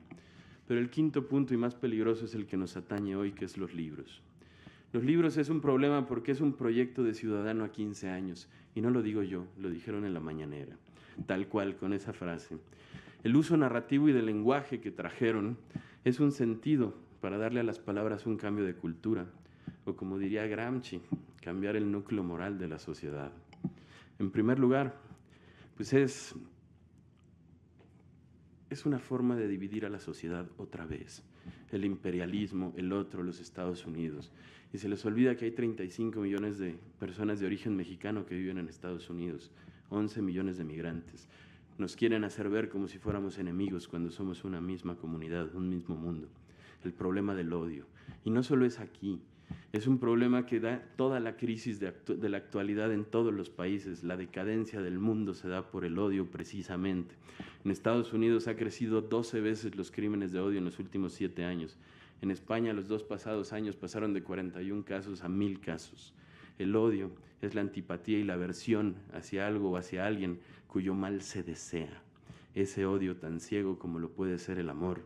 Pero 0.67 0.79
el 0.79 0.89
quinto 0.89 1.27
punto 1.27 1.53
y 1.53 1.57
más 1.57 1.75
peligroso 1.75 2.25
es 2.25 2.35
el 2.35 2.45
que 2.45 2.55
nos 2.55 2.77
atañe 2.77 3.15
hoy, 3.15 3.31
que 3.31 3.45
es 3.45 3.57
los 3.57 3.73
libros. 3.73 4.21
Los 4.93 5.03
libros 5.03 5.37
es 5.37 5.49
un 5.49 5.59
problema 5.59 6.07
porque 6.07 6.31
es 6.31 6.41
un 6.41 6.53
proyecto 6.53 7.03
de 7.03 7.13
ciudadano 7.13 7.63
a 7.63 7.71
15 7.71 8.09
años. 8.09 8.47
Y 8.75 8.81
no 8.81 8.91
lo 8.91 9.01
digo 9.01 9.23
yo, 9.23 9.45
lo 9.57 9.69
dijeron 9.69 10.05
en 10.05 10.13
la 10.13 10.19
mañanera 10.19 10.77
tal 11.25 11.47
cual, 11.47 11.75
con 11.75 11.93
esa 11.93 12.13
frase. 12.13 12.57
El 13.23 13.35
uso 13.35 13.57
narrativo 13.57 14.09
y 14.09 14.13
del 14.13 14.25
lenguaje 14.25 14.79
que 14.79 14.91
trajeron 14.91 15.57
es 16.03 16.19
un 16.19 16.31
sentido 16.31 16.93
para 17.21 17.37
darle 17.37 17.59
a 17.59 17.63
las 17.63 17.79
palabras 17.79 18.25
un 18.25 18.37
cambio 18.37 18.65
de 18.65 18.75
cultura, 18.75 19.27
o 19.85 19.95
como 19.95 20.17
diría 20.17 20.47
Gramsci, 20.47 21.01
cambiar 21.41 21.75
el 21.75 21.91
núcleo 21.91 22.23
moral 22.23 22.57
de 22.57 22.67
la 22.67 22.79
sociedad. 22.79 23.31
En 24.19 24.31
primer 24.31 24.59
lugar, 24.59 24.95
pues 25.75 25.93
es, 25.93 26.35
es 28.69 28.85
una 28.85 28.99
forma 28.99 29.35
de 29.35 29.47
dividir 29.47 29.85
a 29.85 29.89
la 29.89 29.99
sociedad 29.99 30.47
otra 30.57 30.85
vez. 30.85 31.23
El 31.71 31.85
imperialismo, 31.85 32.73
el 32.77 32.91
otro, 32.93 33.23
los 33.23 33.39
Estados 33.39 33.85
Unidos. 33.85 34.31
Y 34.73 34.77
se 34.77 34.89
les 34.89 35.03
olvida 35.05 35.35
que 35.35 35.45
hay 35.45 35.51
35 35.51 36.19
millones 36.19 36.59
de 36.59 36.75
personas 36.99 37.39
de 37.39 37.45
origen 37.45 37.75
mexicano 37.75 38.25
que 38.25 38.35
viven 38.35 38.57
en 38.57 38.67
Estados 38.67 39.09
Unidos. 39.09 39.51
11 39.89 40.21
millones 40.21 40.57
de 40.57 40.63
migrantes. 40.63 41.27
Nos 41.79 41.95
quieren 41.95 42.25
hacer 42.25 42.49
ver 42.49 42.67
como 42.67 42.89
si 42.89 42.99
fuéramos 42.99 43.37
enemigos 43.37 43.87
cuando 43.87 44.11
somos 44.11 44.43
una 44.43 44.59
misma 44.59 44.97
comunidad, 44.97 45.55
un 45.55 45.69
mismo 45.69 45.95
mundo. 45.95 46.27
El 46.83 46.91
problema 46.91 47.35
del 47.35 47.53
odio. 47.53 47.85
Y 48.25 48.31
no 48.31 48.43
solo 48.43 48.65
es 48.65 48.79
aquí, 48.79 49.21
es 49.71 49.87
un 49.87 49.97
problema 49.97 50.45
que 50.45 50.59
da 50.59 50.83
toda 50.97 51.21
la 51.21 51.37
crisis 51.37 51.79
de, 51.79 51.93
la 52.29 52.37
actualidad 52.37 52.91
en 52.91 53.05
todos 53.05 53.33
los 53.33 53.49
países. 53.49 54.03
La 54.03 54.17
decadencia 54.17 54.81
del 54.81 54.99
mundo 54.99 55.33
se 55.33 55.47
da 55.47 55.71
por 55.71 55.85
el 55.85 55.97
odio 55.97 56.29
precisamente. 56.29 57.15
En 57.63 57.71
Estados 57.71 58.11
Unidos 58.11 58.49
ha 58.49 58.57
crecido 58.57 59.01
12 59.01 59.39
veces 59.39 59.75
los 59.75 59.89
crímenes 59.89 60.33
de 60.33 60.41
odio 60.41 60.57
en 60.57 60.65
los 60.65 60.79
últimos 60.79 61.13
7 61.13 61.45
años. 61.45 61.77
En 62.21 62.29
España 62.29 62.73
los 62.73 62.89
dos 62.89 63.03
pasados 63.03 63.53
años 63.53 63.77
pasaron 63.77 64.13
de 64.13 64.21
41 64.21 64.83
casos 64.83 65.23
a 65.23 65.29
1000 65.29 65.61
casos. 65.61 66.13
El 66.59 66.75
odio 66.75 67.09
es 67.41 67.55
la 67.55 67.61
antipatía 67.61 68.19
y 68.19 68.25
la 68.25 68.33
aversión 68.33 68.97
hacia 69.13 69.47
algo 69.47 69.71
o 69.71 69.77
hacia 69.77 70.05
alguien 70.05 70.41
cuyo 70.67 70.93
mal 70.93 71.21
se 71.21 71.41
desea. 71.41 72.03
Ese 72.53 72.85
odio 72.85 73.15
tan 73.15 73.39
ciego 73.39 73.79
como 73.79 73.97
lo 73.97 74.09
puede 74.09 74.37
ser 74.39 74.59
el 74.59 74.69
amor. 74.69 75.01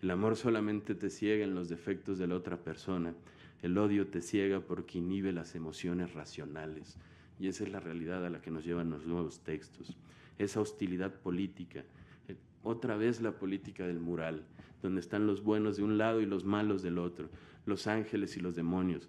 El 0.00 0.12
amor 0.12 0.36
solamente 0.36 0.94
te 0.94 1.10
ciega 1.10 1.44
en 1.44 1.56
los 1.56 1.68
defectos 1.68 2.18
de 2.18 2.28
la 2.28 2.36
otra 2.36 2.56
persona. 2.56 3.14
El 3.62 3.76
odio 3.78 4.06
te 4.06 4.22
ciega 4.22 4.60
porque 4.60 4.98
inhibe 4.98 5.32
las 5.32 5.56
emociones 5.56 6.14
racionales. 6.14 6.96
Y 7.40 7.48
esa 7.48 7.64
es 7.64 7.70
la 7.70 7.80
realidad 7.80 8.24
a 8.24 8.30
la 8.30 8.40
que 8.40 8.52
nos 8.52 8.64
llevan 8.64 8.90
los 8.90 9.04
nuevos 9.04 9.40
textos. 9.40 9.96
Esa 10.38 10.60
hostilidad 10.60 11.12
política. 11.12 11.84
Eh, 12.28 12.36
otra 12.62 12.96
vez 12.96 13.20
la 13.20 13.32
política 13.32 13.88
del 13.88 13.98
mural, 13.98 14.44
donde 14.82 15.00
están 15.00 15.26
los 15.26 15.42
buenos 15.42 15.76
de 15.78 15.82
un 15.82 15.98
lado 15.98 16.20
y 16.20 16.26
los 16.26 16.44
malos 16.44 16.80
del 16.80 16.98
otro, 16.98 17.28
los 17.66 17.88
ángeles 17.88 18.36
y 18.36 18.40
los 18.40 18.54
demonios, 18.54 19.08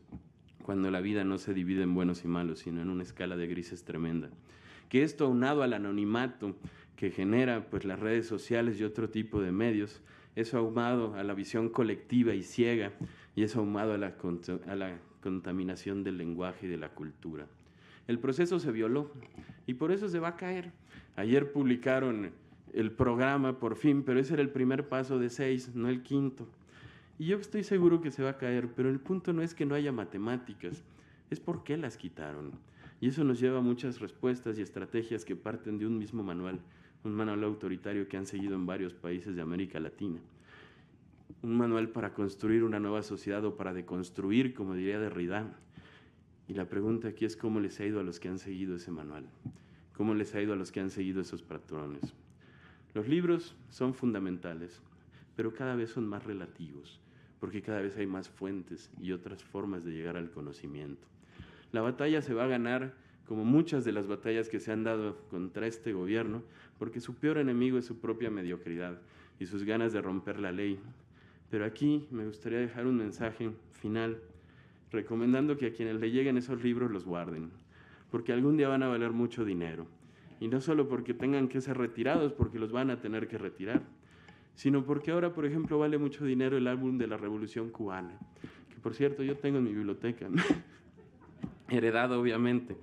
cuando 0.64 0.90
la 0.90 1.02
vida 1.02 1.24
no 1.24 1.38
se 1.38 1.54
divide 1.54 1.84
en 1.84 1.94
buenos 1.94 2.24
y 2.24 2.28
malos, 2.28 2.60
sino 2.60 2.82
en 2.82 2.90
una 2.90 3.04
escala 3.04 3.38
de 3.38 3.48
grises 3.48 3.84
tremenda. 3.84 4.30
Que 4.90 5.04
esto 5.04 5.26
aunado 5.26 5.62
al 5.64 5.74
anonimato 5.74 6.56
que 6.96 7.12
genera 7.12 7.70
pues, 7.70 7.86
las 7.86 8.00
redes 8.00 8.28
sociales 8.28 8.80
y 8.80 8.84
otro 8.84 9.10
tipo 9.10 9.42
de 9.42 9.52
medios, 9.52 10.02
eso 10.36 10.58
aunado 10.58 11.14
a 11.16 11.24
la 11.24 11.34
visión 11.34 11.70
colectiva 11.70 12.34
y 12.34 12.44
ciega, 12.44 12.94
y 13.36 13.44
eso 13.44 13.60
aunado 13.60 13.94
a 13.94 13.98
la, 13.98 14.16
a 14.68 14.76
la 14.76 14.98
contaminación 15.22 16.04
del 16.04 16.18
lenguaje 16.18 16.66
y 16.68 16.70
de 16.70 16.78
la 16.78 16.90
cultura. 16.90 17.48
El 18.08 18.20
proceso 18.20 18.60
se 18.60 18.72
violó 18.72 19.12
y 19.66 19.76
por 19.76 19.92
eso 19.92 20.10
se 20.10 20.20
va 20.20 20.30
a 20.30 20.36
caer. 20.36 20.72
Ayer 21.16 21.52
publicaron 21.52 22.32
el 22.74 22.92
programa 22.92 23.60
por 23.60 23.76
fin, 23.76 24.04
pero 24.04 24.20
ese 24.20 24.34
era 24.34 24.42
el 24.42 24.50
primer 24.50 24.90
paso 24.90 25.20
de 25.20 25.30
seis, 25.30 25.74
no 25.76 25.90
el 25.90 26.04
quinto. 26.04 26.48
Y 27.20 27.26
yo 27.28 27.38
estoy 27.38 27.64
seguro 27.64 28.02
que 28.02 28.12
se 28.12 28.24
va 28.24 28.32
a 28.32 28.38
caer, 28.38 28.70
pero 28.76 28.90
el 28.90 29.00
punto 29.00 29.34
no 29.34 29.42
es 29.42 29.54
que 29.54 29.66
no 29.66 29.76
haya 29.76 29.92
matemáticas, 29.92 30.84
es 31.30 31.40
por 31.40 31.64
qué 31.64 31.78
las 31.78 31.98
quitaron. 31.98 32.52
Y 33.00 33.10
eso 33.10 33.24
nos 33.24 33.40
lleva 33.40 33.60
a 33.60 33.62
muchas 33.62 34.00
respuestas 34.00 34.58
y 34.58 34.62
estrategias 34.62 35.26
que 35.26 35.36
parten 35.36 35.78
de 35.78 35.86
un 35.86 35.98
mismo 35.98 36.24
manual, 36.24 36.60
un 37.04 37.14
manual 37.14 37.44
autoritario 37.44 38.08
que 38.08 38.18
han 38.18 38.26
seguido 38.26 38.56
en 38.56 38.66
varios 38.66 38.94
países 38.94 39.36
de 39.36 39.42
América 39.42 39.80
Latina. 39.80 40.20
Un 41.42 41.56
manual 41.56 41.90
para 41.90 42.14
construir 42.14 42.64
una 42.64 42.80
nueva 42.80 43.04
sociedad 43.04 43.44
o 43.46 43.58
para 43.58 43.74
deconstruir, 43.74 44.54
como 44.54 44.74
diría 44.74 45.00
Derrida. 45.00 45.54
Y 46.48 46.54
la 46.54 46.66
pregunta 46.66 47.10
aquí 47.10 47.26
es 47.26 47.36
cómo 47.36 47.60
les 47.60 47.80
ha 47.80 47.86
ido 47.86 48.00
a 48.00 48.04
los 48.04 48.20
que 48.20 48.30
han 48.30 48.40
seguido 48.40 48.76
ese 48.76 48.92
manual, 48.92 49.26
cómo 49.96 50.14
les 50.14 50.34
ha 50.36 50.42
ido 50.42 50.54
a 50.54 50.56
los 50.56 50.72
que 50.72 50.80
han 50.80 50.90
seguido 50.90 51.22
esos 51.22 51.42
patrones. 51.42 52.14
Los 52.94 53.08
libros 53.08 53.56
son 53.70 53.94
fundamentales, 53.94 54.82
pero 55.36 55.54
cada 55.54 55.76
vez 55.76 55.92
son 55.92 56.08
más 56.08 56.24
relativos 56.24 57.00
porque 57.44 57.62
cada 57.62 57.82
vez 57.82 57.98
hay 57.98 58.08
más 58.08 58.30
fuentes 58.30 58.90
y 59.02 59.12
otras 59.12 59.44
formas 59.44 59.84
de 59.84 59.92
llegar 59.92 60.16
al 60.16 60.32
conocimiento. 60.32 61.06
La 61.74 61.82
batalla 61.82 62.22
se 62.22 62.34
va 62.34 62.46
a 62.46 62.48
ganar, 62.48 62.94
como 63.28 63.44
muchas 63.44 63.84
de 63.84 63.92
las 63.92 64.08
batallas 64.08 64.48
que 64.48 64.62
se 64.62 64.72
han 64.72 64.86
dado 64.86 65.18
contra 65.30 65.68
este 65.68 65.92
gobierno, 65.92 66.42
porque 66.80 67.02
su 67.02 67.16
peor 67.16 67.38
enemigo 67.38 67.78
es 67.78 67.86
su 67.86 68.00
propia 68.00 68.32
mediocridad 68.32 68.98
y 69.42 69.46
sus 69.46 69.66
ganas 69.66 69.92
de 69.92 70.02
romper 70.02 70.40
la 70.40 70.54
ley. 70.54 70.80
Pero 71.50 71.66
aquí 71.66 72.08
me 72.12 72.26
gustaría 72.26 72.60
dejar 72.60 72.88
un 72.88 72.96
mensaje 72.96 73.52
final 73.74 74.22
recomendando 74.90 75.58
que 75.58 75.66
a 75.66 75.74
quienes 75.74 76.00
le 76.00 76.12
lleguen 76.12 76.38
esos 76.38 76.64
libros 76.64 76.92
los 76.92 77.04
guarden, 77.04 77.52
porque 78.10 78.32
algún 78.32 78.56
día 78.56 78.70
van 78.70 78.84
a 78.84 78.88
valer 78.88 79.12
mucho 79.12 79.44
dinero. 79.44 79.86
Y 80.40 80.48
no 80.48 80.62
solo 80.62 80.88
porque 80.88 81.14
tengan 81.14 81.50
que 81.50 81.60
ser 81.60 81.78
retirados, 81.78 82.32
porque 82.32 82.58
los 82.58 82.72
van 82.72 82.90
a 82.90 83.02
tener 83.02 83.28
que 83.28 83.38
retirar, 83.38 83.82
sino 84.56 84.86
porque 84.86 85.12
ahora, 85.12 85.34
por 85.34 85.46
ejemplo, 85.46 85.80
vale 85.80 85.98
mucho 85.98 86.26
dinero 86.26 86.58
el 86.58 86.68
álbum 86.68 86.98
de 86.98 87.08
la 87.08 87.18
Revolución 87.18 87.70
Cubana, 87.70 88.18
que 88.70 88.80
por 88.82 88.94
cierto 88.94 89.24
yo 89.24 89.38
tengo 89.38 89.58
en 89.58 89.64
mi 89.64 89.74
biblioteca, 89.74 90.28
heredado 91.70 92.20
obviamente, 92.20 92.76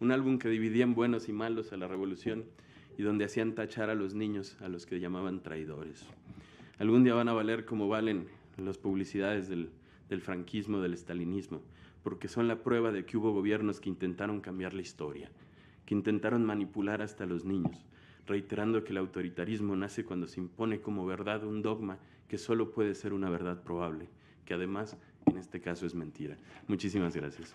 un 0.00 0.12
álbum 0.12 0.38
que 0.38 0.48
dividía 0.48 0.84
en 0.84 0.94
buenos 0.94 1.28
y 1.28 1.32
malos 1.32 1.72
a 1.72 1.76
la 1.76 1.88
revolución 1.88 2.44
y 2.98 3.02
donde 3.02 3.24
hacían 3.24 3.54
tachar 3.54 3.90
a 3.90 3.94
los 3.94 4.14
niños 4.14 4.56
a 4.60 4.68
los 4.68 4.86
que 4.86 5.00
llamaban 5.00 5.42
traidores. 5.42 6.06
Algún 6.78 7.04
día 7.04 7.14
van 7.14 7.28
a 7.28 7.32
valer 7.32 7.64
como 7.64 7.88
valen 7.88 8.26
las 8.56 8.78
publicidades 8.78 9.48
del, 9.48 9.70
del 10.08 10.20
franquismo, 10.20 10.80
del 10.80 10.94
estalinismo, 10.94 11.62
porque 12.02 12.28
son 12.28 12.48
la 12.48 12.62
prueba 12.62 12.92
de 12.92 13.04
que 13.04 13.16
hubo 13.16 13.32
gobiernos 13.32 13.80
que 13.80 13.88
intentaron 13.88 14.40
cambiar 14.40 14.74
la 14.74 14.82
historia, 14.82 15.30
que 15.86 15.94
intentaron 15.94 16.44
manipular 16.44 17.02
hasta 17.02 17.26
los 17.26 17.44
niños, 17.44 17.84
reiterando 18.26 18.84
que 18.84 18.92
el 18.92 18.98
autoritarismo 18.98 19.76
nace 19.76 20.04
cuando 20.04 20.26
se 20.26 20.40
impone 20.40 20.80
como 20.80 21.06
verdad 21.06 21.44
un 21.44 21.62
dogma 21.62 21.98
que 22.28 22.38
solo 22.38 22.70
puede 22.72 22.94
ser 22.94 23.12
una 23.12 23.28
verdad 23.30 23.62
probable, 23.62 24.08
que 24.44 24.54
además 24.54 24.96
en 25.26 25.36
este 25.36 25.60
caso 25.60 25.86
es 25.86 25.94
mentira. 25.94 26.36
Muchísimas 26.66 27.14
gracias. 27.14 27.54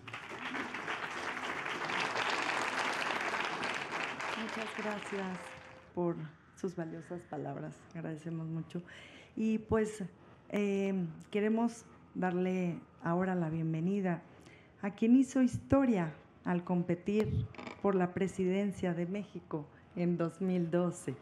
Muchas 4.40 4.76
gracias 4.78 5.38
por 5.94 6.16
sus 6.56 6.74
valiosas 6.76 7.22
palabras. 7.22 7.80
Agradecemos 7.94 8.46
mucho. 8.48 8.82
Y 9.36 9.58
pues 9.58 10.04
eh, 10.50 11.06
queremos 11.30 11.84
darle 12.14 12.78
ahora 13.02 13.34
la 13.34 13.50
bienvenida 13.50 14.22
a 14.82 14.90
quien 14.94 15.16
hizo 15.16 15.42
historia 15.42 16.12
al 16.44 16.64
competir 16.64 17.46
por 17.82 17.94
la 17.94 18.12
presidencia 18.12 18.94
de 18.94 19.06
México 19.06 19.66
en 19.96 20.16
2012, 20.16 21.14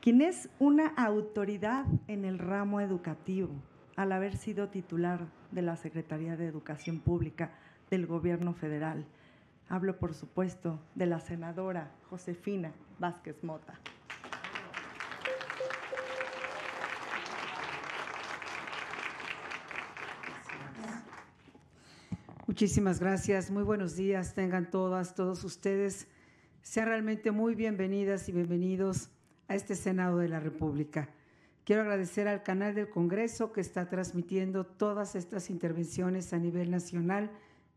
quien 0.00 0.22
es 0.22 0.48
una 0.58 0.88
autoridad 0.88 1.84
en 2.08 2.24
el 2.24 2.38
ramo 2.38 2.80
educativo 2.80 3.50
al 3.96 4.12
haber 4.12 4.36
sido 4.36 4.68
titular 4.68 5.26
de 5.50 5.62
la 5.62 5.76
Secretaría 5.76 6.36
de 6.36 6.46
Educación 6.46 7.00
Pública 7.00 7.52
del 7.90 8.06
Gobierno 8.06 8.54
Federal. 8.54 9.06
Hablo, 9.68 9.98
por 9.98 10.14
supuesto, 10.14 10.80
de 10.94 11.06
la 11.06 11.20
senadora 11.20 11.90
Josefina 12.10 12.72
Vázquez 12.98 13.42
Mota. 13.42 13.78
Muchísimas 22.46 23.00
gracias. 23.00 23.50
Muy 23.50 23.62
buenos 23.62 23.96
días. 23.96 24.34
Tengan 24.34 24.70
todas, 24.70 25.14
todos 25.14 25.42
ustedes. 25.44 26.06
Sean 26.74 26.88
realmente 26.88 27.30
muy 27.30 27.54
bienvenidas 27.54 28.28
y 28.28 28.32
bienvenidos 28.32 29.08
a 29.46 29.54
este 29.54 29.76
Senado 29.76 30.18
de 30.18 30.26
la 30.26 30.40
República. 30.40 31.08
Quiero 31.62 31.82
agradecer 31.82 32.26
al 32.26 32.42
canal 32.42 32.74
del 32.74 32.90
Congreso 32.90 33.52
que 33.52 33.60
está 33.60 33.88
transmitiendo 33.88 34.66
todas 34.66 35.14
estas 35.14 35.50
intervenciones 35.50 36.32
a 36.32 36.38
nivel 36.38 36.72
nacional 36.72 37.30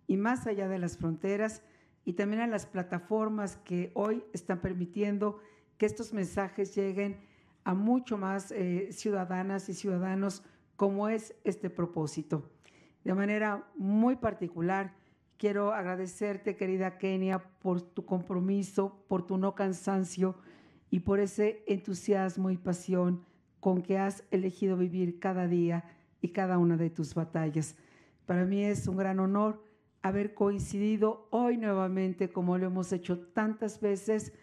y 0.08 0.18
más 0.18 0.48
allá 0.48 0.68
de 0.68 0.80
las 0.80 0.98
fronteras 0.98 1.62
y 2.06 2.14
también 2.14 2.42
a 2.42 2.48
las 2.48 2.66
plataformas 2.66 3.58
que 3.58 3.92
hoy 3.94 4.24
están 4.34 4.62
permitiendo 4.62 5.42
que 5.78 5.86
estos 5.86 6.12
mensajes 6.12 6.74
lleguen 6.74 7.20
a 7.66 7.76
mucho 7.76 8.18
más 8.18 8.52
eh, 8.52 8.88
ciudadanas 8.92 9.70
y 9.70 9.76
ciudadanos 9.76 10.44
como 10.76 11.08
es 11.08 11.36
este 11.44 11.70
propósito. 11.70 12.50
De 13.04 13.14
manera 13.14 13.70
muy 13.76 14.16
particular, 14.16 14.96
quiero 15.38 15.74
agradecerte, 15.74 16.56
querida 16.56 16.98
Kenia, 16.98 17.40
por 17.60 17.82
tu 17.82 18.06
compromiso, 18.06 19.04
por 19.08 19.26
tu 19.26 19.38
no 19.38 19.56
cansancio 19.56 20.36
y 20.90 21.02
por 21.02 21.20
ese 21.20 21.64
entusiasmo 21.68 22.50
y 22.50 22.58
pasión 22.58 23.26
con 23.60 23.82
que 23.82 23.98
has 23.98 24.24
elegido 24.32 24.78
vivir 24.78 25.20
cada 25.20 25.48
día 25.48 25.84
y 26.22 26.30
cada 26.30 26.58
una 26.58 26.78
de 26.78 26.90
tus 26.90 27.14
batallas. 27.14 27.76
Para 28.26 28.46
mí 28.46 28.64
es 28.64 28.88
un 28.88 28.98
gran 28.98 29.20
honor 29.20 29.64
haber 30.02 30.34
coincidido 30.34 31.28
hoy 31.32 31.58
nuevamente, 31.58 32.30
como 32.30 32.58
lo 32.58 32.68
hemos 32.68 32.92
hecho 32.92 33.20
tantas 33.20 33.80
veces, 33.80 34.34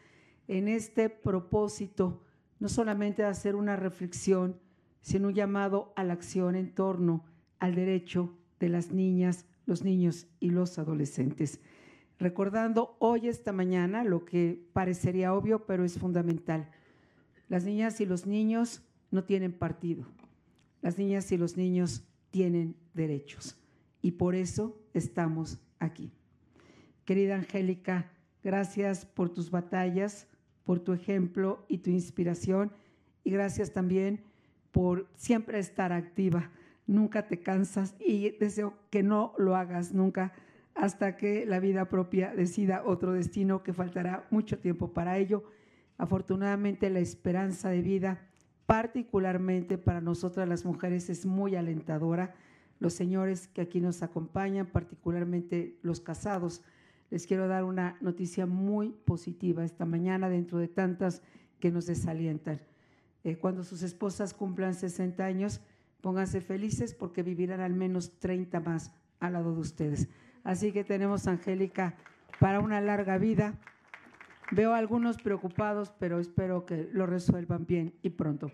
en 0.46 0.68
este 0.68 1.08
propósito, 1.08 2.22
no 2.58 2.68
solamente 2.68 3.22
de 3.22 3.28
hacer 3.28 3.56
una 3.56 3.76
reflexión, 3.76 4.60
sino 5.00 5.28
un 5.28 5.34
llamado 5.34 5.92
a 5.96 6.04
la 6.04 6.12
acción 6.12 6.54
en 6.54 6.74
torno 6.74 7.24
al 7.58 7.74
derecho 7.74 8.36
de 8.60 8.68
las 8.68 8.90
niñas, 8.92 9.46
los 9.66 9.82
niños 9.82 10.26
y 10.40 10.50
los 10.50 10.78
adolescentes. 10.78 11.60
Recordando 12.18 12.96
hoy, 13.00 13.28
esta 13.28 13.52
mañana, 13.52 14.04
lo 14.04 14.24
que 14.24 14.62
parecería 14.72 15.34
obvio, 15.34 15.66
pero 15.66 15.84
es 15.84 15.98
fundamental. 15.98 16.70
Las 17.48 17.64
niñas 17.64 18.00
y 18.00 18.06
los 18.06 18.26
niños 18.26 18.82
no 19.10 19.24
tienen 19.24 19.52
partido. 19.52 20.06
Las 20.80 20.98
niñas 20.98 21.30
y 21.32 21.36
los 21.36 21.56
niños 21.56 22.04
tienen 22.30 22.76
derechos. 22.94 23.56
Y 24.00 24.12
por 24.12 24.34
eso 24.34 24.78
estamos 24.92 25.58
aquí. 25.78 26.12
Querida 27.04 27.36
Angélica, 27.36 28.10
gracias 28.42 29.06
por 29.06 29.30
tus 29.30 29.50
batallas, 29.50 30.26
por 30.64 30.80
tu 30.80 30.92
ejemplo 30.92 31.64
y 31.68 31.78
tu 31.78 31.90
inspiración. 31.90 32.72
Y 33.24 33.30
gracias 33.30 33.72
también 33.72 34.22
por 34.72 35.08
siempre 35.16 35.58
estar 35.58 35.92
activa 35.92 36.50
nunca 36.86 37.26
te 37.26 37.40
cansas 37.40 37.94
y 37.98 38.30
deseo 38.38 38.74
que 38.90 39.02
no 39.02 39.34
lo 39.38 39.56
hagas 39.56 39.92
nunca 39.92 40.32
hasta 40.74 41.16
que 41.16 41.46
la 41.46 41.60
vida 41.60 41.88
propia 41.88 42.34
decida 42.34 42.82
otro 42.84 43.12
destino 43.12 43.62
que 43.62 43.72
faltará 43.72 44.26
mucho 44.30 44.58
tiempo 44.58 44.92
para 44.92 45.18
ello. 45.18 45.44
Afortunadamente 45.98 46.90
la 46.90 46.98
esperanza 46.98 47.70
de 47.70 47.80
vida, 47.80 48.28
particularmente 48.66 49.78
para 49.78 50.00
nosotras 50.00 50.48
las 50.48 50.64
mujeres, 50.64 51.08
es 51.10 51.26
muy 51.26 51.54
alentadora. 51.54 52.34
Los 52.80 52.92
señores 52.92 53.46
que 53.46 53.62
aquí 53.62 53.80
nos 53.80 54.02
acompañan, 54.02 54.66
particularmente 54.66 55.78
los 55.82 56.00
casados, 56.00 56.62
les 57.10 57.26
quiero 57.26 57.46
dar 57.46 57.62
una 57.62 57.96
noticia 58.00 58.46
muy 58.46 58.90
positiva 59.04 59.64
esta 59.64 59.84
mañana 59.84 60.28
dentro 60.28 60.58
de 60.58 60.66
tantas 60.66 61.22
que 61.60 61.70
nos 61.70 61.86
desalientan. 61.86 62.60
Eh, 63.22 63.36
cuando 63.36 63.62
sus 63.62 63.82
esposas 63.82 64.34
cumplan 64.34 64.74
60 64.74 65.24
años, 65.24 65.60
Pónganse 66.04 66.42
felices 66.42 66.92
porque 66.92 67.22
vivirán 67.22 67.60
al 67.60 67.72
menos 67.72 68.18
30 68.18 68.60
más 68.60 68.92
al 69.20 69.32
lado 69.32 69.54
de 69.54 69.60
ustedes. 69.60 70.10
Así 70.42 70.70
que 70.70 70.84
tenemos, 70.84 71.26
Angélica, 71.26 71.96
para 72.38 72.60
una 72.60 72.82
larga 72.82 73.16
vida. 73.16 73.58
Veo 74.50 74.74
a 74.74 74.76
algunos 74.76 75.16
preocupados, 75.16 75.94
pero 75.98 76.18
espero 76.18 76.66
que 76.66 76.90
lo 76.92 77.06
resuelvan 77.06 77.64
bien 77.64 77.94
y 78.02 78.10
pronto. 78.10 78.52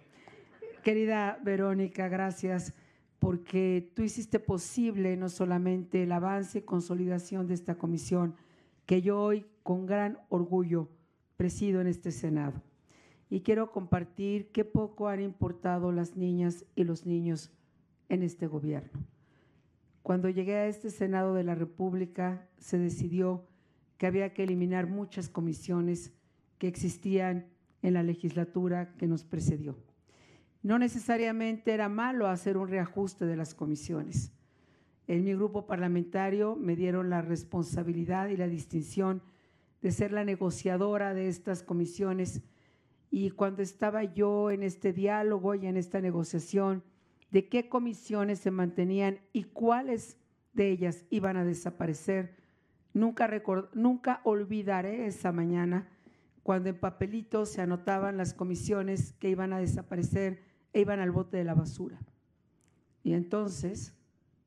Querida 0.84 1.40
Verónica, 1.42 2.06
gracias 2.06 2.72
porque 3.18 3.90
tú 3.96 4.04
hiciste 4.04 4.38
posible 4.38 5.16
no 5.16 5.28
solamente 5.28 6.04
el 6.04 6.12
avance 6.12 6.60
y 6.60 6.62
consolidación 6.62 7.48
de 7.48 7.54
esta 7.54 7.74
comisión, 7.74 8.36
que 8.86 9.02
yo 9.02 9.20
hoy 9.20 9.44
con 9.64 9.86
gran 9.86 10.20
orgullo 10.28 10.88
presido 11.36 11.80
en 11.80 11.88
este 11.88 12.12
Senado 12.12 12.62
y 13.30 13.40
quiero 13.40 13.70
compartir 13.70 14.50
qué 14.50 14.64
poco 14.64 15.08
han 15.08 15.20
importado 15.20 15.92
las 15.92 16.16
niñas 16.16 16.66
y 16.74 16.82
los 16.82 17.06
niños 17.06 17.52
en 18.08 18.24
este 18.24 18.48
gobierno. 18.48 19.06
Cuando 20.02 20.28
llegué 20.28 20.56
a 20.56 20.66
este 20.66 20.90
Senado 20.90 21.34
de 21.34 21.44
la 21.44 21.54
República, 21.54 22.48
se 22.58 22.76
decidió 22.76 23.46
que 23.96 24.06
había 24.06 24.34
que 24.34 24.42
eliminar 24.42 24.88
muchas 24.88 25.28
comisiones 25.28 26.12
que 26.58 26.66
existían 26.66 27.46
en 27.82 27.94
la 27.94 28.02
legislatura 28.02 28.94
que 28.96 29.06
nos 29.06 29.24
precedió. 29.24 29.76
No 30.62 30.78
necesariamente 30.78 31.72
era 31.72 31.88
malo 31.88 32.26
hacer 32.26 32.56
un 32.56 32.68
reajuste 32.68 33.26
de 33.26 33.36
las 33.36 33.54
comisiones. 33.54 34.32
En 35.06 35.24
mi 35.24 35.34
grupo 35.34 35.66
parlamentario 35.66 36.56
me 36.56 36.76
dieron 36.76 37.10
la 37.10 37.22
responsabilidad 37.22 38.28
y 38.28 38.36
la 38.36 38.48
distinción 38.48 39.22
de 39.82 39.92
ser 39.92 40.12
la 40.12 40.24
negociadora 40.24 41.14
de 41.14 41.28
estas 41.28 41.62
comisiones 41.62 42.42
y 43.10 43.30
cuando 43.30 43.62
estaba 43.62 44.04
yo 44.04 44.50
en 44.50 44.62
este 44.62 44.92
diálogo 44.92 45.54
y 45.54 45.66
en 45.66 45.76
esta 45.76 46.00
negociación 46.00 46.84
de 47.30 47.48
qué 47.48 47.68
comisiones 47.68 48.38
se 48.38 48.50
mantenían 48.50 49.18
y 49.32 49.44
cuáles 49.44 50.16
de 50.52 50.70
ellas 50.70 51.04
iban 51.10 51.36
a 51.36 51.44
desaparecer, 51.44 52.36
nunca, 52.92 53.28
nunca 53.74 54.20
olvidaré 54.24 55.06
esa 55.06 55.32
mañana 55.32 55.88
cuando 56.42 56.68
en 56.68 56.78
papelitos 56.78 57.50
se 57.50 57.62
anotaban 57.62 58.16
las 58.16 58.34
comisiones 58.34 59.12
que 59.14 59.28
iban 59.28 59.52
a 59.52 59.58
desaparecer 59.58 60.42
e 60.72 60.80
iban 60.80 61.00
al 61.00 61.10
bote 61.10 61.36
de 61.36 61.44
la 61.44 61.54
basura. 61.54 62.00
Y 63.02 63.14
entonces 63.14 63.94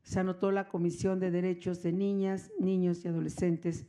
se 0.04 0.20
anotó 0.20 0.52
la 0.52 0.68
Comisión 0.68 1.20
de 1.20 1.32
Derechos 1.32 1.82
de 1.84 1.92
Niñas, 1.92 2.52
Niños 2.60 3.04
y 3.04 3.08
Adolescentes 3.08 3.86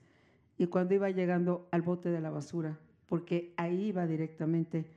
y 0.56 0.66
cuando 0.66 0.94
iba 0.94 1.10
llegando 1.10 1.68
al 1.72 1.82
bote 1.82 2.10
de 2.10 2.20
la 2.20 2.30
basura, 2.30 2.78
porque 3.14 3.55
ahí 3.57 3.90
iba 3.90 4.09
directamente. 4.09 4.90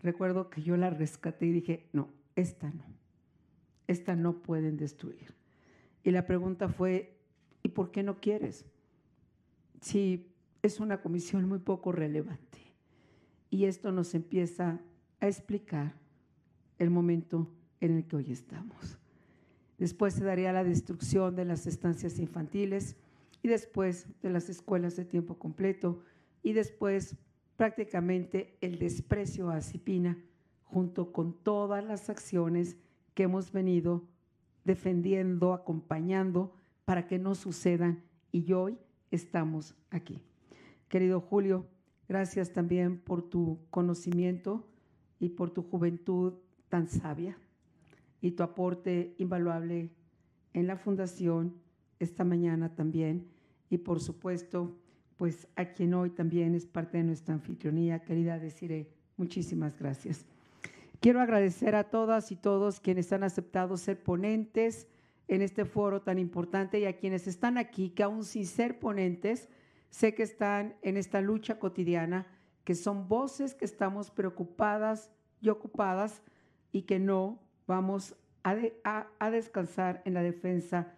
Recuerdo 0.00 0.48
que 0.48 0.62
yo 0.62 0.78
la 0.78 0.88
rescaté 0.88 1.44
y 1.44 1.52
dije, 1.52 1.86
no, 1.92 2.08
esta 2.34 2.70
no, 2.70 2.86
esta 3.86 4.16
no 4.16 4.40
pueden 4.40 4.78
destruir. 4.78 5.34
Y 6.02 6.12
la 6.12 6.24
pregunta 6.24 6.70
fue, 6.70 7.18
¿y 7.62 7.68
por 7.68 7.90
qué 7.90 8.02
no 8.02 8.22
quieres? 8.22 8.64
Si 9.82 10.32
es 10.62 10.80
una 10.80 11.02
comisión 11.02 11.46
muy 11.46 11.58
poco 11.58 11.92
relevante. 11.92 12.58
Y 13.50 13.66
esto 13.66 13.92
nos 13.92 14.14
empieza 14.14 14.80
a 15.20 15.28
explicar 15.28 15.92
el 16.78 16.88
momento 16.88 17.52
en 17.82 17.98
el 17.98 18.06
que 18.06 18.16
hoy 18.16 18.32
estamos. 18.32 18.96
Después 19.76 20.14
se 20.14 20.24
daría 20.24 20.54
la 20.54 20.64
destrucción 20.64 21.36
de 21.36 21.44
las 21.44 21.66
estancias 21.66 22.18
infantiles 22.18 22.96
y 23.42 23.48
después 23.48 24.06
de 24.22 24.30
las 24.30 24.48
escuelas 24.48 24.96
de 24.96 25.04
tiempo 25.04 25.38
completo 25.38 26.02
y 26.42 26.54
después 26.54 27.18
prácticamente 27.58 28.56
el 28.60 28.78
desprecio 28.78 29.50
a 29.50 29.60
Cipina, 29.60 30.16
junto 30.62 31.10
con 31.10 31.32
todas 31.42 31.84
las 31.84 32.08
acciones 32.08 32.76
que 33.14 33.24
hemos 33.24 33.50
venido 33.50 34.04
defendiendo, 34.64 35.52
acompañando 35.52 36.54
para 36.84 37.08
que 37.08 37.18
no 37.18 37.34
sucedan 37.34 38.04
y 38.30 38.52
hoy 38.52 38.78
estamos 39.10 39.74
aquí. 39.90 40.22
Querido 40.88 41.20
Julio, 41.20 41.66
gracias 42.08 42.52
también 42.52 42.96
por 42.96 43.28
tu 43.28 43.58
conocimiento 43.70 44.64
y 45.18 45.30
por 45.30 45.50
tu 45.50 45.62
juventud 45.62 46.34
tan 46.68 46.86
sabia 46.86 47.36
y 48.20 48.30
tu 48.30 48.44
aporte 48.44 49.16
invaluable 49.18 49.90
en 50.52 50.68
la 50.68 50.76
fundación 50.76 51.56
esta 51.98 52.22
mañana 52.22 52.76
también 52.76 53.26
y 53.68 53.78
por 53.78 53.98
supuesto 53.98 54.78
pues 55.18 55.46
a 55.56 55.66
quien 55.66 55.92
hoy 55.92 56.10
también 56.10 56.54
es 56.54 56.64
parte 56.64 56.98
de 56.98 57.04
nuestra 57.04 57.34
anfitrionía, 57.34 57.98
querida 57.98 58.38
Desiree 58.38 58.88
Muchísimas 59.18 59.76
gracias. 59.76 60.24
Quiero 61.00 61.20
agradecer 61.20 61.74
a 61.74 61.90
todas 61.90 62.30
y 62.30 62.36
todos 62.36 62.80
quienes 62.80 63.12
han 63.12 63.24
aceptado 63.24 63.76
ser 63.76 64.00
ponentes 64.00 64.86
en 65.26 65.42
este 65.42 65.64
foro 65.64 66.02
tan 66.02 66.18
importante 66.18 66.78
y 66.78 66.86
a 66.86 66.96
quienes 66.96 67.26
están 67.26 67.58
aquí, 67.58 67.90
que 67.90 68.04
aún 68.04 68.24
sin 68.24 68.46
ser 68.46 68.78
ponentes, 68.78 69.48
sé 69.90 70.14
que 70.14 70.22
están 70.22 70.76
en 70.82 70.96
esta 70.96 71.20
lucha 71.20 71.58
cotidiana, 71.58 72.26
que 72.64 72.76
son 72.76 73.08
voces 73.08 73.54
que 73.54 73.64
estamos 73.64 74.10
preocupadas 74.10 75.10
y 75.40 75.48
ocupadas 75.48 76.22
y 76.70 76.82
que 76.82 76.98
no 77.00 77.40
vamos 77.66 78.14
a, 78.44 79.30
descansar 79.30 80.00
en 80.04 80.14
la 80.14 80.22
defensa 80.22 80.94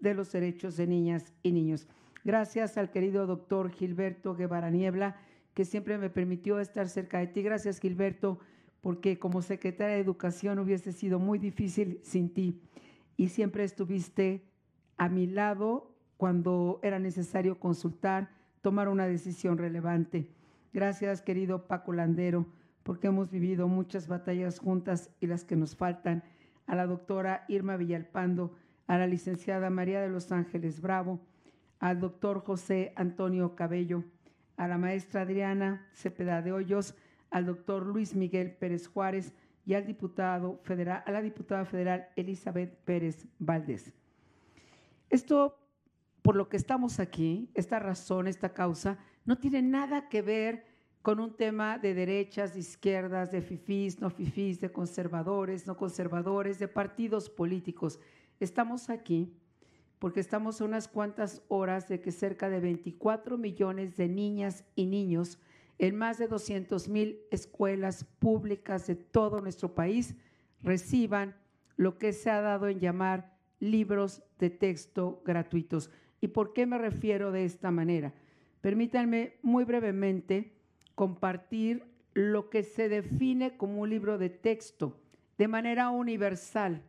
de 0.00 0.14
los 0.14 0.32
derechos 0.32 0.76
de 0.76 0.86
niñas 0.86 1.32
y 1.42 1.52
niños. 1.52 1.86
Gracias 2.24 2.76
al 2.76 2.90
querido 2.90 3.26
doctor 3.26 3.70
Gilberto 3.70 4.34
Guevara 4.34 4.70
Niebla, 4.70 5.16
que 5.54 5.64
siempre 5.64 5.96
me 5.96 6.10
permitió 6.10 6.60
estar 6.60 6.88
cerca 6.88 7.18
de 7.18 7.26
ti. 7.26 7.42
Gracias, 7.42 7.80
Gilberto, 7.80 8.38
porque 8.82 9.18
como 9.18 9.40
secretaria 9.42 9.94
de 9.94 10.02
Educación 10.02 10.58
hubiese 10.58 10.92
sido 10.92 11.18
muy 11.18 11.38
difícil 11.38 11.98
sin 12.02 12.32
ti. 12.32 12.60
Y 13.16 13.28
siempre 13.28 13.64
estuviste 13.64 14.44
a 14.98 15.08
mi 15.08 15.26
lado 15.26 15.96
cuando 16.18 16.78
era 16.82 16.98
necesario 16.98 17.58
consultar, 17.58 18.28
tomar 18.60 18.88
una 18.88 19.06
decisión 19.06 19.56
relevante. 19.56 20.30
Gracias, 20.74 21.22
querido 21.22 21.66
Paco 21.66 21.94
Landero, 21.94 22.46
porque 22.82 23.06
hemos 23.06 23.30
vivido 23.30 23.66
muchas 23.66 24.08
batallas 24.08 24.58
juntas 24.58 25.10
y 25.20 25.26
las 25.26 25.44
que 25.44 25.56
nos 25.56 25.74
faltan 25.74 26.22
a 26.66 26.76
la 26.76 26.86
doctora 26.86 27.44
Irma 27.48 27.78
Villalpando, 27.78 28.54
a 28.86 28.98
la 28.98 29.06
licenciada 29.06 29.70
María 29.70 30.02
de 30.02 30.10
los 30.10 30.30
Ángeles 30.30 30.80
Bravo, 30.82 31.20
al 31.80 31.98
doctor 31.98 32.44
José 32.44 32.92
Antonio 32.94 33.56
Cabello, 33.56 34.04
a 34.56 34.68
la 34.68 34.78
maestra 34.78 35.22
Adriana 35.22 35.88
Cepeda 35.92 36.42
de 36.42 36.52
Hoyos, 36.52 36.94
al 37.30 37.46
doctor 37.46 37.86
Luis 37.86 38.14
Miguel 38.14 38.52
Pérez 38.52 38.86
Juárez 38.86 39.32
y 39.64 39.74
al 39.74 39.86
diputado 39.86 40.60
federal, 40.62 41.02
a 41.06 41.10
la 41.10 41.22
diputada 41.22 41.64
federal 41.64 42.08
Elizabeth 42.16 42.76
Pérez 42.84 43.26
Valdés. 43.38 43.92
Esto, 45.08 45.58
por 46.22 46.36
lo 46.36 46.48
que 46.48 46.58
estamos 46.58 47.00
aquí, 47.00 47.50
esta 47.54 47.78
razón, 47.78 48.28
esta 48.28 48.52
causa, 48.52 48.98
no 49.24 49.38
tiene 49.38 49.62
nada 49.62 50.08
que 50.08 50.20
ver 50.20 50.66
con 51.00 51.18
un 51.18 51.34
tema 51.34 51.78
de 51.78 51.94
derechas, 51.94 52.52
de 52.52 52.60
izquierdas, 52.60 53.32
de 53.32 53.40
fifís, 53.40 54.00
no 54.00 54.10
fifís, 54.10 54.60
de 54.60 54.70
conservadores, 54.70 55.66
no 55.66 55.78
conservadores, 55.78 56.58
de 56.58 56.68
partidos 56.68 57.30
políticos. 57.30 57.98
Estamos 58.38 58.90
aquí 58.90 59.32
porque 60.00 60.18
estamos 60.18 60.60
a 60.60 60.64
unas 60.64 60.88
cuantas 60.88 61.42
horas 61.48 61.86
de 61.86 62.00
que 62.00 62.10
cerca 62.10 62.48
de 62.48 62.58
24 62.58 63.38
millones 63.38 63.96
de 63.96 64.08
niñas 64.08 64.64
y 64.74 64.86
niños 64.86 65.38
en 65.78 65.94
más 65.94 66.18
de 66.18 66.26
200 66.26 66.88
mil 66.88 67.20
escuelas 67.30 68.04
públicas 68.18 68.86
de 68.86 68.96
todo 68.96 69.40
nuestro 69.40 69.74
país 69.74 70.16
reciban 70.62 71.36
lo 71.76 71.98
que 71.98 72.12
se 72.12 72.30
ha 72.30 72.40
dado 72.40 72.68
en 72.68 72.80
llamar 72.80 73.36
libros 73.60 74.22
de 74.38 74.48
texto 74.48 75.22
gratuitos. 75.24 75.90
¿Y 76.20 76.28
por 76.28 76.54
qué 76.54 76.64
me 76.64 76.78
refiero 76.78 77.30
de 77.30 77.44
esta 77.44 77.70
manera? 77.70 78.14
Permítanme 78.62 79.36
muy 79.42 79.64
brevemente 79.64 80.54
compartir 80.94 81.84
lo 82.14 82.48
que 82.48 82.62
se 82.62 82.88
define 82.88 83.56
como 83.58 83.82
un 83.82 83.90
libro 83.90 84.16
de 84.16 84.30
texto 84.30 84.98
de 85.36 85.48
manera 85.48 85.90
universal. 85.90 86.82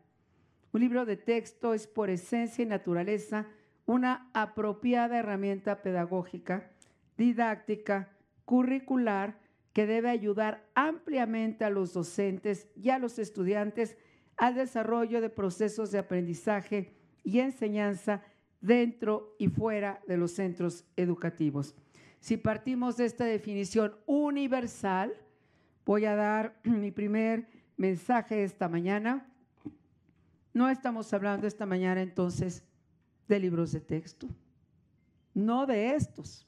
Un 0.73 0.81
libro 0.81 1.05
de 1.05 1.17
texto 1.17 1.73
es 1.73 1.87
por 1.87 2.09
esencia 2.09 2.63
y 2.63 2.65
naturaleza 2.65 3.47
una 3.85 4.29
apropiada 4.33 5.17
herramienta 5.17 5.81
pedagógica, 5.81 6.71
didáctica, 7.17 8.09
curricular 8.45 9.39
que 9.73 9.85
debe 9.85 10.09
ayudar 10.09 10.65
ampliamente 10.75 11.65
a 11.65 11.69
los 11.69 11.93
docentes 11.93 12.69
y 12.75 12.89
a 12.89 12.99
los 12.99 13.19
estudiantes 13.19 13.97
al 14.37 14.55
desarrollo 14.55 15.21
de 15.21 15.29
procesos 15.29 15.91
de 15.91 15.99
aprendizaje 15.99 16.93
y 17.23 17.39
enseñanza 17.39 18.23
dentro 18.59 19.35
y 19.39 19.47
fuera 19.47 20.01
de 20.07 20.17
los 20.17 20.31
centros 20.31 20.85
educativos. 20.95 21.75
Si 22.19 22.37
partimos 22.37 22.97
de 22.97 23.05
esta 23.05 23.25
definición 23.25 23.95
universal, 24.05 25.13
voy 25.85 26.05
a 26.05 26.15
dar 26.15 26.59
mi 26.63 26.91
primer 26.91 27.47
mensaje 27.77 28.43
esta 28.43 28.69
mañana. 28.69 29.30
No 30.53 30.69
estamos 30.69 31.13
hablando 31.13 31.47
esta 31.47 31.65
mañana 31.65 32.01
entonces 32.01 32.63
de 33.27 33.39
libros 33.39 33.71
de 33.71 33.79
texto, 33.79 34.27
no 35.33 35.65
de 35.65 35.95
estos. 35.95 36.47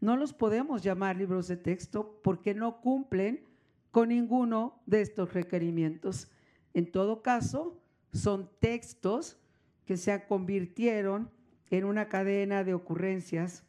No 0.00 0.16
los 0.16 0.32
podemos 0.32 0.82
llamar 0.82 1.16
libros 1.16 1.48
de 1.48 1.56
texto 1.56 2.20
porque 2.22 2.54
no 2.54 2.80
cumplen 2.80 3.44
con 3.90 4.10
ninguno 4.10 4.80
de 4.86 5.00
estos 5.00 5.32
requerimientos. 5.34 6.30
En 6.74 6.90
todo 6.90 7.22
caso, 7.22 7.80
son 8.12 8.50
textos 8.60 9.38
que 9.84 9.96
se 9.96 10.24
convirtieron 10.26 11.30
en 11.70 11.84
una 11.84 12.08
cadena 12.08 12.64
de 12.64 12.74
ocurrencias 12.74 13.64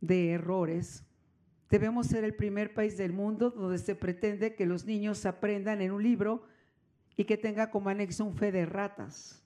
de 0.00 0.32
errores. 0.32 1.04
Debemos 1.70 2.06
ser 2.06 2.24
el 2.24 2.34
primer 2.34 2.74
país 2.74 2.96
del 2.96 3.12
mundo 3.12 3.50
donde 3.50 3.78
se 3.78 3.94
pretende 3.94 4.54
que 4.54 4.66
los 4.66 4.84
niños 4.84 5.26
aprendan 5.26 5.80
en 5.80 5.92
un 5.92 6.02
libro 6.02 6.44
y 7.16 7.24
que 7.24 7.36
tenga 7.36 7.70
como 7.70 7.88
anexo 7.88 8.24
un 8.24 8.36
fe 8.36 8.52
de 8.52 8.66
ratas 8.66 9.42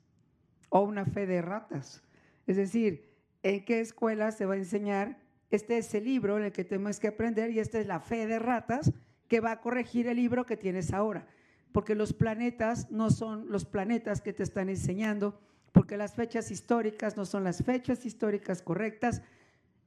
o 0.69 0.81
una 0.81 1.05
fe 1.05 1.27
de 1.27 1.43
ratas. 1.43 2.03
Es 2.47 2.57
decir, 2.57 3.09
¿en 3.43 3.65
qué 3.65 3.81
escuela 3.81 4.33
se 4.33 4.47
va 4.47 4.55
a 4.55 4.59
enseñar? 4.59 5.19
Este 5.51 5.79
es 5.79 5.95
el 5.95 6.05
libro 6.05 6.39
en 6.39 6.45
el 6.45 6.53
que 6.53 6.65
tenemos 6.65 7.01
que 7.01 7.09
aprender 7.09 7.51
y 7.51 7.59
esta 7.59 7.79
es 7.79 7.87
la 7.87 8.01
fe 8.01 8.27
de 8.27 8.39
ratas 8.39 8.93
que 9.29 9.41
va 9.41 9.53
a 9.53 9.61
corregir 9.61 10.07
el 10.09 10.17
libro 10.17 10.47
que 10.47 10.57
tienes 10.57 10.93
ahora. 10.93 11.27
Porque 11.73 11.95
los 11.95 12.13
planetas 12.13 12.91
no 12.91 13.11
son 13.11 13.51
los 13.51 13.65
planetas 13.65 14.21
que 14.21 14.33
te 14.33 14.43
están 14.43 14.69
enseñando, 14.69 15.41
porque 15.73 15.97
las 15.97 16.15
fechas 16.15 16.51
históricas 16.51 17.17
no 17.17 17.25
son 17.25 17.45
las 17.45 17.63
fechas 17.63 18.05
históricas 18.05 18.61
correctas, 18.61 19.23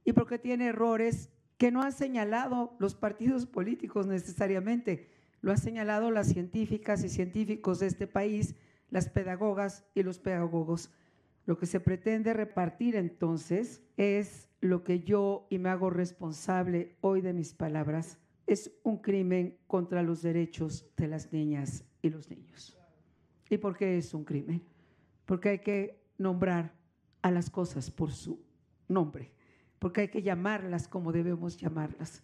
y 0.04 0.12
porque 0.12 0.38
tiene 0.38 0.68
errores 0.68 1.30
que 1.58 1.70
no 1.70 1.82
han 1.82 1.92
señalado 1.92 2.74
los 2.78 2.94
partidos 2.94 3.46
políticos 3.46 4.06
necesariamente, 4.06 5.10
lo 5.44 5.50
han 5.50 5.58
señalado 5.58 6.10
las 6.10 6.28
científicas 6.28 7.04
y 7.04 7.08
científicos 7.08 7.78
de 7.78 7.86
este 7.86 8.06
país, 8.06 8.54
las 8.90 9.08
pedagogas 9.08 9.84
y 9.94 10.02
los 10.02 10.18
pedagogos. 10.18 10.90
Lo 11.44 11.58
que 11.58 11.66
se 11.66 11.80
pretende 11.80 12.32
repartir 12.32 12.96
entonces 12.96 13.82
es 13.96 14.48
lo 14.60 14.82
que 14.82 15.00
yo, 15.00 15.46
y 15.50 15.58
me 15.58 15.68
hago 15.68 15.90
responsable 15.90 16.96
hoy 17.02 17.20
de 17.20 17.34
mis 17.34 17.52
palabras, 17.52 18.18
es 18.46 18.72
un 18.82 18.96
crimen 18.96 19.58
contra 19.66 20.02
los 20.02 20.22
derechos 20.22 20.86
de 20.96 21.08
las 21.08 21.32
niñas 21.32 21.84
y 22.00 22.08
los 22.08 22.30
niños. 22.30 22.78
¿Y 23.50 23.58
por 23.58 23.76
qué 23.76 23.98
es 23.98 24.14
un 24.14 24.24
crimen? 24.24 24.62
Porque 25.26 25.50
hay 25.50 25.58
que 25.58 26.00
nombrar 26.16 26.72
a 27.20 27.30
las 27.30 27.50
cosas 27.50 27.90
por 27.90 28.12
su 28.12 28.42
nombre 28.88 29.34
porque 29.84 30.00
hay 30.00 30.08
que 30.08 30.22
llamarlas 30.22 30.88
como 30.88 31.12
debemos 31.12 31.58
llamarlas. 31.58 32.22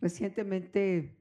Recientemente 0.00 1.14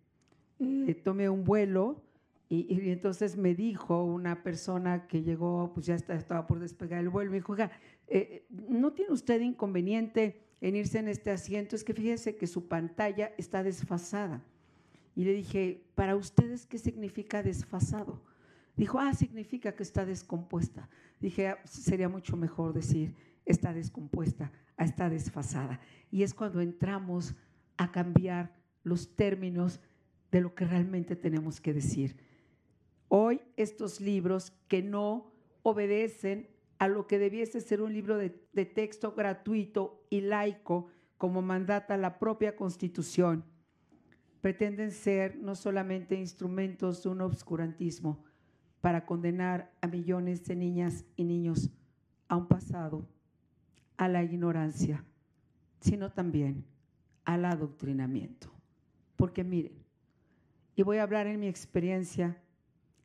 eh, 0.87 0.95
tomé 0.95 1.29
un 1.29 1.43
vuelo 1.43 2.01
y, 2.49 2.89
entonces 2.91 3.35
me 3.35 3.55
dijo 3.55 4.03
una 4.03 4.43
persona 4.43 5.07
que 5.07 5.23
llegó, 5.23 5.71
pues 5.73 5.87
ya 5.87 5.95
estaba 5.95 6.45
por 6.45 6.59
despegar 6.59 6.99
el 6.99 7.09
vuelo, 7.09 7.31
me 7.31 7.37
dijo, 7.37 7.55
eh, 8.07 8.45
¿no 8.49 8.93
tiene 8.93 9.11
usted 9.11 9.41
inconveniente 9.41 10.41
en 10.61 10.75
irse 10.75 10.99
en 10.99 11.07
este 11.07 11.31
asiento? 11.31 11.75
Es 11.75 11.83
que 11.83 11.93
fíjese 11.93 12.35
que 12.35 12.45
su 12.45 12.67
pantalla 12.67 13.31
está 13.37 13.63
desfasada. 13.63 14.43
Y 15.15 15.23
le 15.25 15.33
dije, 15.33 15.83
¿para 15.95 16.15
ustedes 16.15 16.65
qué 16.65 16.77
significa 16.77 17.41
desfasado? 17.41 18.21
Dijo, 18.75 18.99
ah, 18.99 19.13
significa 19.13 19.75
que 19.75 19.83
está 19.83 20.05
descompuesta. 20.05 20.89
Dije, 21.19 21.47
ah, 21.47 21.59
sería 21.65 22.09
mucho 22.09 22.37
mejor 22.37 22.73
decir, 22.73 23.15
está 23.45 23.73
descompuesta 23.73 24.51
está 24.77 25.09
desfasada. 25.09 25.79
Y 26.11 26.23
es 26.23 26.33
cuando 26.33 26.61
entramos 26.61 27.35
a 27.77 27.91
cambiar 27.91 28.55
los 28.83 29.15
términos 29.15 29.79
de 30.33 30.41
lo 30.41 30.55
que 30.55 30.65
realmente 30.65 31.15
tenemos 31.15 31.61
que 31.61 31.75
decir. 31.75 32.17
Hoy 33.07 33.39
estos 33.55 34.01
libros 34.01 34.51
que 34.67 34.81
no 34.81 35.31
obedecen 35.61 36.49
a 36.79 36.87
lo 36.87 37.05
que 37.05 37.19
debiese 37.19 37.61
ser 37.61 37.83
un 37.83 37.93
libro 37.93 38.17
de, 38.17 38.31
texto 38.65 39.13
gratuito 39.13 40.03
y 40.09 40.21
laico, 40.21 40.87
como 41.19 41.43
mandata 41.43 41.97
la 41.97 42.17
propia 42.17 42.55
Constitución, 42.55 43.45
pretenden 44.41 44.89
ser 44.89 45.37
no 45.37 45.53
solamente 45.53 46.15
instrumentos 46.15 47.03
de 47.03 47.09
un 47.09 47.21
obscurantismo 47.21 48.23
para 48.81 49.05
condenar 49.05 49.71
a 49.81 49.87
millones 49.87 50.43
de 50.45 50.55
niñas 50.55 51.05
y 51.15 51.25
niños 51.25 51.69
a 52.27 52.37
un 52.37 52.47
pasado 52.47 53.07
a 53.97 54.07
la 54.07 54.23
ignorancia, 54.23 55.05
sino 55.79 56.11
también 56.11 56.65
al 57.23 57.45
adoctrinamiento. 57.45 58.51
Porque 59.15 59.43
miren, 59.43 59.82
y 60.75 60.83
voy 60.83 60.97
a 60.97 61.03
hablar 61.03 61.27
en 61.27 61.39
mi 61.39 61.47
experiencia 61.47 62.37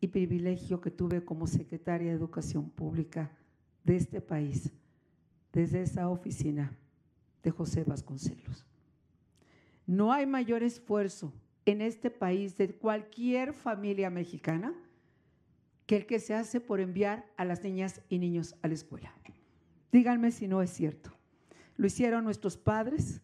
y 0.00 0.09
privilegio 0.09 0.81
que 0.81 0.90
tuve 0.90 1.24
como 1.24 1.46
secretaria 1.46 2.09
de 2.09 2.16
Educación 2.16 2.70
Pública 2.70 3.31
de 3.85 3.96
este 3.96 4.20
país, 4.20 4.72
desde 5.52 5.83
esa 5.83 6.09
oficina 6.09 6.76
de 7.42 7.50
José 7.50 7.85
Vasconcelos. 7.85 8.64
No 9.87 10.12
hay 10.12 10.26
mayor 10.26 10.62
esfuerzo 10.62 11.33
en 11.64 11.81
este 11.81 12.11
país 12.11 12.57
de 12.57 12.74
cualquier 12.74 13.52
familia 13.52 14.11
mexicana 14.11 14.74
que 15.87 15.96
el 15.96 16.07
que 16.07 16.20
se 16.20 16.35
hace 16.35 16.61
por 16.61 16.81
enviar 16.81 17.26
a 17.37 17.44
las 17.44 17.62
niñas 17.62 18.02
y 18.09 18.18
niños 18.18 18.54
a 18.62 18.68
la 18.68 18.74
escuela. 18.74 19.14
Díganme 19.90 20.31
si 20.31 20.46
no 20.46 20.62
es 20.62 20.70
cierto. 20.70 21.14
Lo 21.76 21.87
hicieron 21.87 22.24
nuestros 22.24 22.57
padres, 22.57 23.22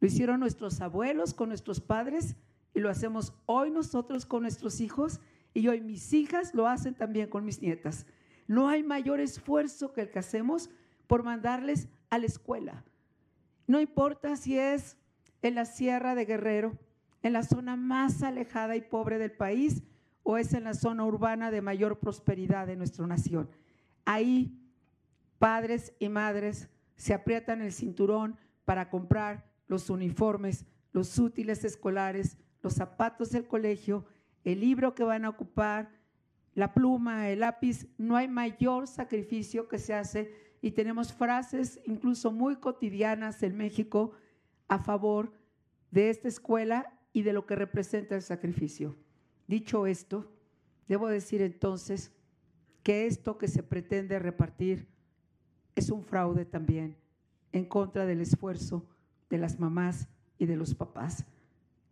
lo 0.00 0.08
hicieron 0.08 0.40
nuestros 0.40 0.80
abuelos 0.80 1.34
con 1.34 1.50
nuestros 1.50 1.80
padres 1.80 2.36
y 2.76 2.80
lo 2.80 2.90
hacemos 2.90 3.32
hoy 3.46 3.70
nosotros 3.70 4.26
con 4.26 4.42
nuestros 4.42 4.82
hijos 4.82 5.20
y 5.54 5.66
hoy 5.66 5.80
mis 5.80 6.12
hijas 6.12 6.54
lo 6.54 6.68
hacen 6.68 6.94
también 6.94 7.30
con 7.30 7.42
mis 7.42 7.62
nietas. 7.62 8.06
No 8.46 8.68
hay 8.68 8.82
mayor 8.82 9.18
esfuerzo 9.18 9.94
que 9.94 10.02
el 10.02 10.10
que 10.10 10.18
hacemos 10.18 10.68
por 11.06 11.22
mandarles 11.22 11.88
a 12.10 12.18
la 12.18 12.26
escuela. 12.26 12.84
No 13.66 13.80
importa 13.80 14.36
si 14.36 14.58
es 14.58 14.98
en 15.40 15.54
la 15.54 15.64
Sierra 15.64 16.14
de 16.14 16.26
Guerrero, 16.26 16.78
en 17.22 17.32
la 17.32 17.44
zona 17.44 17.76
más 17.76 18.22
alejada 18.22 18.76
y 18.76 18.82
pobre 18.82 19.16
del 19.16 19.32
país, 19.32 19.82
o 20.22 20.36
es 20.36 20.52
en 20.52 20.64
la 20.64 20.74
zona 20.74 21.06
urbana 21.06 21.50
de 21.50 21.62
mayor 21.62 21.98
prosperidad 21.98 22.66
de 22.66 22.76
nuestra 22.76 23.06
nación. 23.06 23.48
Ahí 24.04 24.52
padres 25.38 25.94
y 25.98 26.10
madres 26.10 26.68
se 26.94 27.14
aprietan 27.14 27.62
el 27.62 27.72
cinturón 27.72 28.36
para 28.66 28.90
comprar 28.90 29.46
los 29.66 29.88
uniformes, 29.88 30.66
los 30.92 31.18
útiles 31.18 31.64
escolares, 31.64 32.36
los 32.66 32.74
zapatos 32.74 33.30
del 33.30 33.46
colegio, 33.46 34.04
el 34.42 34.58
libro 34.58 34.96
que 34.96 35.04
van 35.04 35.24
a 35.24 35.28
ocupar, 35.28 35.88
la 36.56 36.74
pluma, 36.74 37.30
el 37.30 37.38
lápiz. 37.38 37.86
No 37.96 38.16
hay 38.16 38.26
mayor 38.26 38.88
sacrificio 38.88 39.68
que 39.68 39.78
se 39.78 39.94
hace 39.94 40.34
y 40.60 40.72
tenemos 40.72 41.12
frases 41.12 41.80
incluso 41.86 42.32
muy 42.32 42.56
cotidianas 42.56 43.44
en 43.44 43.56
México 43.56 44.14
a 44.66 44.80
favor 44.80 45.32
de 45.92 46.10
esta 46.10 46.26
escuela 46.26 46.92
y 47.12 47.22
de 47.22 47.32
lo 47.32 47.46
que 47.46 47.54
representa 47.54 48.16
el 48.16 48.22
sacrificio. 48.22 48.96
Dicho 49.46 49.86
esto, 49.86 50.32
debo 50.88 51.06
decir 51.06 51.42
entonces 51.42 52.10
que 52.82 53.06
esto 53.06 53.38
que 53.38 53.46
se 53.46 53.62
pretende 53.62 54.18
repartir 54.18 54.88
es 55.76 55.90
un 55.90 56.02
fraude 56.02 56.44
también 56.44 56.96
en 57.52 57.64
contra 57.64 58.06
del 58.06 58.22
esfuerzo 58.22 58.88
de 59.30 59.38
las 59.38 59.60
mamás 59.60 60.08
y 60.36 60.46
de 60.46 60.56
los 60.56 60.74
papás, 60.74 61.26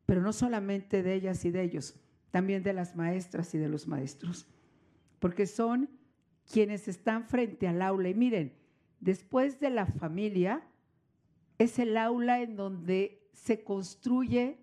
pero 0.06 0.20
no 0.20 0.32
solamente 0.32 1.02
de 1.02 1.14
ellas 1.14 1.44
y 1.44 1.50
de 1.50 1.62
ellos, 1.62 1.96
también 2.30 2.62
de 2.62 2.72
las 2.72 2.96
maestras 2.96 3.54
y 3.54 3.58
de 3.58 3.68
los 3.68 3.86
maestros, 3.86 4.46
porque 5.18 5.46
son 5.46 5.88
quienes 6.50 6.88
están 6.88 7.24
frente 7.24 7.68
al 7.68 7.80
aula. 7.80 8.08
Y 8.08 8.14
miren, 8.14 8.54
después 9.00 9.60
de 9.60 9.70
la 9.70 9.86
familia, 9.86 10.62
es 11.58 11.78
el 11.78 11.96
aula 11.96 12.42
en 12.42 12.56
donde 12.56 13.28
se 13.32 13.62
construye 13.62 14.58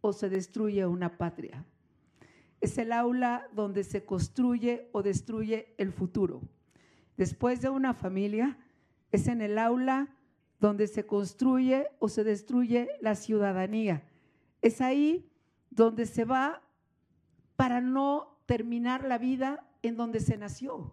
o 0.00 0.12
se 0.12 0.28
destruye 0.28 0.86
una 0.86 1.16
patria. 1.18 1.64
Es 2.60 2.78
el 2.78 2.92
aula 2.92 3.48
donde 3.54 3.84
se 3.84 4.04
construye 4.04 4.88
o 4.92 5.02
destruye 5.02 5.74
el 5.78 5.92
futuro. 5.92 6.40
Después 7.16 7.60
de 7.60 7.68
una 7.68 7.94
familia, 7.94 8.56
es 9.10 9.28
en 9.28 9.42
el 9.42 9.58
aula 9.58 10.08
donde 10.60 10.86
se 10.86 11.04
construye 11.04 11.88
o 11.98 12.08
se 12.08 12.24
destruye 12.24 12.88
la 13.00 13.14
ciudadanía. 13.14 14.02
Es 14.62 14.80
ahí 14.80 15.30
donde 15.70 16.06
se 16.06 16.24
va 16.24 16.62
para 17.56 17.80
no 17.80 18.38
terminar 18.46 19.04
la 19.04 19.18
vida 19.18 19.68
en 19.82 19.96
donde 19.96 20.20
se 20.20 20.36
nació. 20.36 20.92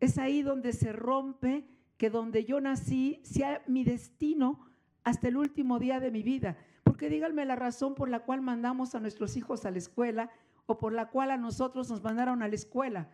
Es 0.00 0.18
ahí 0.18 0.42
donde 0.42 0.72
se 0.72 0.92
rompe 0.92 1.66
que 1.96 2.10
donde 2.10 2.44
yo 2.44 2.60
nací 2.60 3.20
sea 3.22 3.62
mi 3.66 3.84
destino 3.84 4.66
hasta 5.04 5.28
el 5.28 5.36
último 5.36 5.78
día 5.78 6.00
de 6.00 6.10
mi 6.10 6.22
vida. 6.22 6.56
Porque 6.82 7.08
díganme 7.08 7.44
la 7.44 7.56
razón 7.56 7.94
por 7.94 8.08
la 8.08 8.20
cual 8.20 8.42
mandamos 8.42 8.94
a 8.94 9.00
nuestros 9.00 9.36
hijos 9.36 9.64
a 9.64 9.70
la 9.70 9.78
escuela 9.78 10.30
o 10.66 10.78
por 10.78 10.92
la 10.92 11.10
cual 11.10 11.30
a 11.30 11.36
nosotros 11.36 11.88
nos 11.90 12.02
mandaron 12.02 12.42
a 12.42 12.48
la 12.48 12.54
escuela 12.54 13.10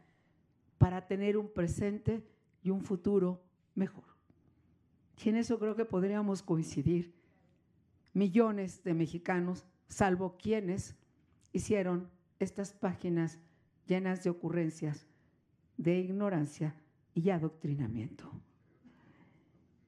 para 0.79 1.07
tener 1.07 1.37
un 1.37 1.49
presente 1.53 2.27
y 2.63 2.71
un 2.71 2.83
futuro 2.83 3.43
mejor. 3.75 4.05
Y 5.23 5.29
en 5.29 5.37
eso 5.37 5.59
creo 5.59 5.77
que 5.77 5.85
podríamos 5.85 6.43
coincidir. 6.43 7.15
Millones 8.13 8.83
de 8.83 8.95
mexicanos, 8.95 9.65
salvo 9.93 10.39
quienes 10.39 10.97
hicieron 11.53 12.09
estas 12.39 12.73
páginas 12.73 13.39
llenas 13.87 14.25
de 14.25 14.31
ocurrencias, 14.31 15.07
de 15.77 15.99
ignorancia 15.99 16.75
y 17.15 17.29
adoctrinamiento. 17.29 18.31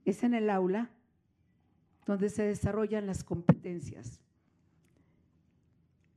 Es 0.04 0.22
en 0.22 0.34
el 0.34 0.50
aula 0.50 0.90
donde 2.04 2.28
se 2.28 2.42
desarrollan 2.42 3.06
las 3.06 3.24
competencias. 3.24 4.20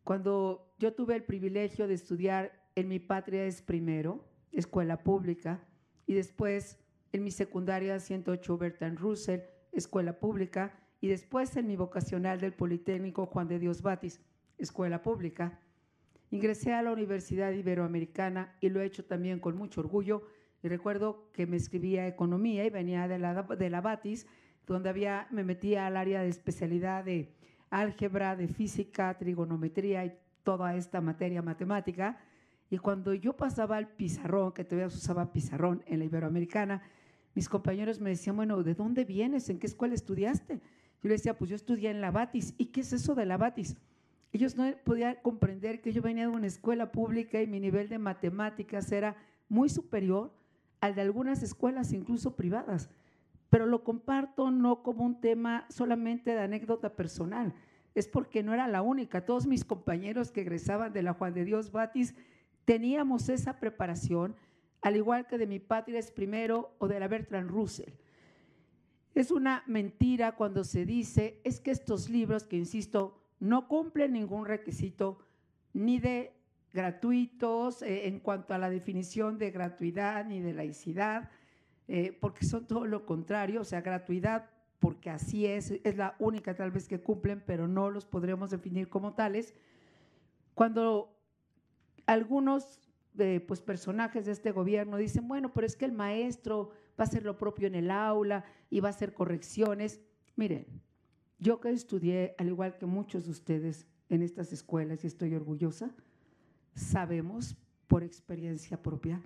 Cuando 0.03 0.69
yo 0.77 0.93
tuve 0.93 1.15
el 1.15 1.23
privilegio 1.23 1.87
de 1.87 1.93
estudiar 1.93 2.67
en 2.75 2.89
mi 2.89 2.99
patria 2.99 3.45
es 3.45 3.61
primero, 3.61 4.27
escuela 4.51 5.01
pública, 5.01 5.63
y 6.05 6.13
después 6.13 6.77
en 7.13 7.23
mi 7.23 7.31
secundaria 7.31 7.99
108 8.01 8.57
Bertrand 8.57 8.99
Russell, 8.99 9.41
escuela 9.71 10.19
pública, 10.19 10.77
y 10.99 11.07
después 11.07 11.55
en 11.57 11.67
mi 11.67 11.75
vocacional 11.75 12.39
del 12.39 12.53
Politécnico 12.53 13.25
Juan 13.25 13.47
de 13.47 13.59
Dios 13.59 13.81
Batis, 13.81 14.19
escuela 14.57 15.01
pública. 15.01 15.59
Ingresé 16.31 16.73
a 16.73 16.81
la 16.81 16.91
Universidad 16.91 17.51
Iberoamericana 17.51 18.55
y 18.59 18.69
lo 18.69 18.81
he 18.81 18.85
hecho 18.85 19.05
también 19.05 19.39
con 19.39 19.55
mucho 19.55 19.81
orgullo. 19.81 20.23
Y 20.63 20.67
recuerdo 20.67 21.29
que 21.33 21.45
me 21.45 21.57
escribía 21.57 22.07
economía 22.07 22.65
y 22.65 22.69
venía 22.69 23.07
de 23.07 23.19
la, 23.19 23.43
de 23.43 23.69
la 23.69 23.81
Batis, 23.81 24.25
donde 24.65 24.89
había, 24.89 25.27
me 25.31 25.43
metía 25.43 25.87
al 25.87 25.95
área 25.95 26.21
de 26.21 26.29
especialidad 26.29 27.05
de 27.05 27.35
álgebra, 27.69 28.35
de 28.35 28.47
física, 28.47 29.17
trigonometría 29.17 30.03
y 30.05 30.17
toda 30.43 30.75
esta 30.75 30.99
materia 30.99 31.41
matemática. 31.41 32.17
Y 32.69 32.79
cuando 32.79 33.13
yo 33.13 33.37
pasaba 33.37 33.77
al 33.77 33.87
pizarrón, 33.87 34.51
que 34.51 34.65
todavía 34.65 34.87
usaba 34.87 35.31
pizarrón 35.31 35.83
en 35.85 35.99
la 35.99 36.05
Iberoamericana, 36.05 36.81
mis 37.33 37.47
compañeros 37.47 38.01
me 38.01 38.09
decían, 38.09 38.35
bueno, 38.35 38.63
¿de 38.63 38.73
dónde 38.73 39.05
vienes? 39.05 39.47
¿En 39.49 39.59
qué 39.59 39.67
escuela 39.67 39.93
estudiaste? 39.93 40.59
Yo 41.01 41.09
le 41.09 41.15
decía, 41.15 41.37
pues 41.37 41.49
yo 41.49 41.55
estudié 41.55 41.89
en 41.89 42.01
la 42.01 42.11
Batis. 42.11 42.53
¿Y 42.57 42.67
qué 42.67 42.81
es 42.81 42.93
eso 42.93 43.15
de 43.15 43.25
la 43.25 43.37
Batis? 43.37 43.77
Ellos 44.31 44.55
no 44.55 44.71
podían 44.83 45.17
comprender 45.21 45.81
que 45.81 45.91
yo 45.91 46.01
venía 46.01 46.23
de 46.23 46.35
una 46.35 46.47
escuela 46.47 46.91
pública 46.91 47.41
y 47.41 47.47
mi 47.47 47.59
nivel 47.59 47.89
de 47.89 47.97
matemáticas 47.97 48.91
era 48.91 49.15
muy 49.49 49.69
superior 49.69 50.33
al 50.81 50.95
de 50.95 51.01
algunas 51.01 51.43
escuelas, 51.43 51.93
incluso 51.93 52.35
privadas. 52.35 52.89
Pero 53.49 53.65
lo 53.65 53.83
comparto 53.83 54.51
no 54.51 54.83
como 54.83 55.05
un 55.05 55.21
tema 55.21 55.65
solamente 55.69 56.31
de 56.31 56.41
anécdota 56.41 56.95
personal, 56.95 57.53
es 57.95 58.07
porque 58.07 58.43
no 58.43 58.53
era 58.53 58.67
la 58.67 58.81
única. 58.81 59.25
Todos 59.25 59.47
mis 59.47 59.63
compañeros 59.63 60.31
que 60.31 60.41
egresaban 60.41 60.93
de 60.93 61.01
la 61.01 61.13
Juan 61.13 61.33
de 61.33 61.45
Dios 61.45 61.71
Batis 61.71 62.13
teníamos 62.65 63.29
esa 63.29 63.59
preparación, 63.59 64.35
al 64.81 64.97
igual 64.97 65.25
que 65.25 65.37
de 65.37 65.47
mi 65.47 65.59
patria 65.59 65.99
es 65.99 66.11
primero 66.11 66.75
o 66.79 66.87
de 66.87 66.99
la 66.99 67.07
Bertrand 67.07 67.49
Russell. 67.49 67.93
Es 69.17 69.31
una 69.31 69.63
mentira 69.65 70.33
cuando 70.33 70.63
se 70.63 70.85
dice, 70.85 71.41
es 71.43 71.59
que 71.59 71.71
estos 71.71 72.07
libros, 72.07 72.43
que 72.43 72.55
insisto, 72.55 73.17
no 73.39 73.67
cumplen 73.67 74.13
ningún 74.13 74.45
requisito 74.45 75.17
ni 75.73 75.97
de 75.97 76.35
gratuitos 76.71 77.81
eh, 77.81 78.05
en 78.09 78.19
cuanto 78.19 78.53
a 78.53 78.59
la 78.59 78.69
definición 78.69 79.39
de 79.39 79.49
gratuidad 79.49 80.23
ni 80.23 80.39
de 80.39 80.53
laicidad, 80.53 81.31
eh, 81.87 82.15
porque 82.21 82.45
son 82.45 82.67
todo 82.67 82.85
lo 82.85 83.07
contrario, 83.07 83.61
o 83.61 83.63
sea, 83.63 83.81
gratuidad 83.81 84.51
porque 84.77 85.09
así 85.09 85.47
es, 85.47 85.71
es 85.83 85.97
la 85.97 86.15
única 86.19 86.53
tal 86.53 86.69
vez 86.69 86.87
que 86.87 87.01
cumplen, 87.01 87.41
pero 87.43 87.67
no 87.67 87.89
los 87.89 88.05
podremos 88.05 88.51
definir 88.51 88.87
como 88.87 89.15
tales. 89.15 89.55
Cuando 90.53 91.17
algunos 92.05 92.87
eh, 93.17 93.43
pues, 93.47 93.61
personajes 93.61 94.27
de 94.27 94.33
este 94.33 94.51
gobierno 94.51 94.95
dicen, 94.97 95.27
bueno, 95.27 95.55
pero 95.55 95.65
es 95.65 95.75
que 95.75 95.85
el 95.85 95.91
maestro 95.91 96.69
va 96.99 97.03
a 97.05 97.07
hacer 97.07 97.23
lo 97.23 97.35
propio 97.35 97.65
en 97.65 97.73
el 97.73 97.89
aula 97.89 98.45
va 98.79 98.89
a 98.89 98.91
hacer 98.91 99.13
correcciones. 99.13 100.01
Miren, 100.35 100.65
yo 101.39 101.59
que 101.59 101.69
estudié, 101.69 102.35
al 102.37 102.47
igual 102.47 102.77
que 102.77 102.85
muchos 102.85 103.25
de 103.25 103.31
ustedes 103.31 103.87
en 104.09 104.21
estas 104.21 104.53
escuelas, 104.53 105.03
y 105.03 105.07
estoy 105.07 105.33
orgullosa, 105.35 105.91
sabemos 106.73 107.57
por 107.87 108.03
experiencia 108.03 108.81
propia 108.81 109.21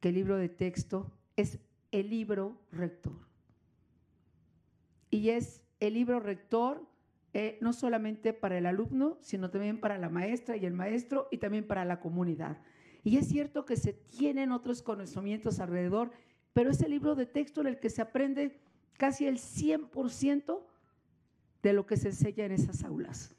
que 0.00 0.08
el 0.10 0.14
libro 0.14 0.36
de 0.36 0.48
texto 0.48 1.12
es 1.36 1.58
el 1.92 2.10
libro 2.10 2.60
rector. 2.70 3.16
Y 5.10 5.30
es 5.30 5.62
el 5.80 5.94
libro 5.94 6.20
rector 6.20 6.86
eh, 7.32 7.58
no 7.60 7.72
solamente 7.72 8.32
para 8.32 8.56
el 8.56 8.66
alumno, 8.66 9.18
sino 9.20 9.50
también 9.50 9.78
para 9.78 9.98
la 9.98 10.08
maestra 10.08 10.56
y 10.56 10.64
el 10.64 10.72
maestro 10.72 11.28
y 11.30 11.38
también 11.38 11.66
para 11.66 11.84
la 11.84 12.00
comunidad. 12.00 12.58
Y 13.04 13.18
es 13.18 13.28
cierto 13.28 13.64
que 13.64 13.76
se 13.76 13.92
tienen 13.92 14.52
otros 14.52 14.82
conocimientos 14.82 15.60
alrededor, 15.60 16.12
pero 16.52 16.70
es 16.70 16.80
el 16.80 16.90
libro 16.90 17.14
de 17.14 17.26
texto 17.26 17.60
en 17.60 17.66
el 17.68 17.78
que 17.78 17.90
se 17.90 18.02
aprende 18.02 18.58
casi 18.96 19.26
el 19.26 19.38
100% 19.38 20.62
de 21.62 21.72
lo 21.72 21.86
que 21.86 21.96
se 21.96 22.08
enseña 22.08 22.44
en 22.44 22.52
esas 22.52 22.84
aulas. 22.84 23.34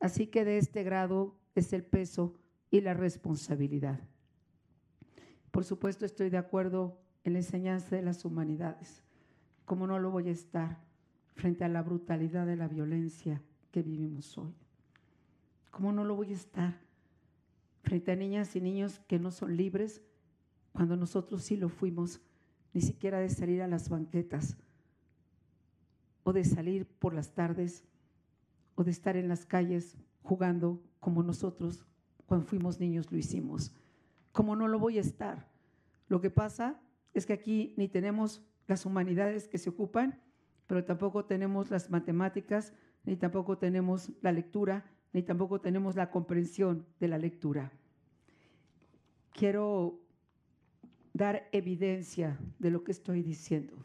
Así 0.00 0.26
que 0.26 0.44
de 0.44 0.58
este 0.58 0.82
grado 0.82 1.36
es 1.54 1.72
el 1.72 1.84
peso 1.84 2.34
y 2.70 2.80
la 2.80 2.94
responsabilidad. 2.94 4.00
Por 5.50 5.64
supuesto 5.64 6.04
estoy 6.06 6.30
de 6.30 6.38
acuerdo 6.38 6.98
en 7.24 7.34
la 7.34 7.38
enseñanza 7.40 7.94
de 7.94 8.02
las 8.02 8.24
humanidades, 8.24 9.02
como 9.64 9.86
no 9.86 9.98
lo 9.98 10.10
voy 10.10 10.28
a 10.28 10.32
estar 10.32 10.80
frente 11.34 11.64
a 11.64 11.68
la 11.68 11.82
brutalidad 11.82 12.46
de 12.46 12.56
la 12.56 12.68
violencia 12.68 13.42
que 13.70 13.82
vivimos 13.82 14.36
hoy. 14.38 14.54
¿Cómo 15.70 15.92
no 15.92 16.04
lo 16.04 16.16
voy 16.16 16.30
a 16.30 16.36
estar? 16.36 16.80
Frente 17.82 18.12
a 18.12 18.16
niñas 18.16 18.54
y 18.56 18.60
niños 18.60 19.00
que 19.06 19.18
no 19.18 19.30
son 19.30 19.56
libres, 19.56 20.02
cuando 20.72 20.96
nosotros 20.96 21.42
sí 21.42 21.56
lo 21.56 21.68
fuimos, 21.68 22.20
ni 22.72 22.80
siquiera 22.80 23.20
de 23.20 23.28
salir 23.28 23.62
a 23.62 23.68
las 23.68 23.88
banquetas, 23.88 24.56
o 26.24 26.32
de 26.32 26.44
salir 26.44 26.86
por 26.86 27.14
las 27.14 27.34
tardes, 27.34 27.84
o 28.74 28.84
de 28.84 28.90
estar 28.90 29.16
en 29.16 29.28
las 29.28 29.44
calles 29.44 29.96
jugando 30.22 30.82
como 31.00 31.22
nosotros 31.22 31.84
cuando 32.26 32.46
fuimos 32.46 32.80
niños 32.80 33.10
lo 33.10 33.18
hicimos. 33.18 33.74
Como 34.32 34.56
no 34.56 34.68
lo 34.68 34.78
voy 34.78 34.98
a 34.98 35.02
estar. 35.02 35.50
Lo 36.08 36.20
que 36.20 36.30
pasa 36.30 36.80
es 37.12 37.26
que 37.26 37.34
aquí 37.34 37.74
ni 37.76 37.88
tenemos 37.88 38.42
las 38.66 38.86
humanidades 38.86 39.48
que 39.48 39.58
se 39.58 39.70
ocupan, 39.70 40.20
pero 40.66 40.84
tampoco 40.84 41.24
tenemos 41.24 41.70
las 41.70 41.90
matemáticas, 41.90 42.72
ni 43.04 43.16
tampoco 43.16 43.58
tenemos 43.58 44.12
la 44.22 44.32
lectura, 44.32 44.90
ni 45.12 45.22
tampoco 45.22 45.60
tenemos 45.60 45.96
la 45.96 46.10
comprensión 46.10 46.86
de 47.00 47.08
la 47.08 47.18
lectura. 47.18 47.72
Quiero 49.32 50.00
dar 51.12 51.48
evidencia 51.52 52.38
de 52.58 52.70
lo 52.70 52.84
que 52.84 52.92
estoy 52.92 53.22
diciendo. 53.22 53.76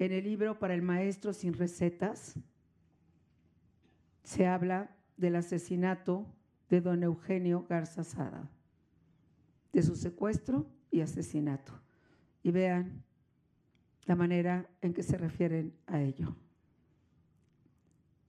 En 0.00 0.12
el 0.12 0.24
libro 0.24 0.58
para 0.58 0.72
el 0.72 0.80
maestro 0.80 1.34
sin 1.34 1.52
recetas 1.52 2.34
se 4.24 4.46
habla 4.46 4.96
del 5.18 5.36
asesinato 5.36 6.26
de 6.70 6.80
don 6.80 7.02
Eugenio 7.02 7.66
Garza 7.68 8.02
Sada, 8.02 8.50
de 9.74 9.82
su 9.82 9.96
secuestro 9.96 10.66
y 10.90 11.02
asesinato. 11.02 11.78
Y 12.42 12.50
vean 12.50 13.04
la 14.06 14.16
manera 14.16 14.70
en 14.80 14.94
que 14.94 15.02
se 15.02 15.18
refieren 15.18 15.76
a 15.86 16.00
ello. 16.00 16.34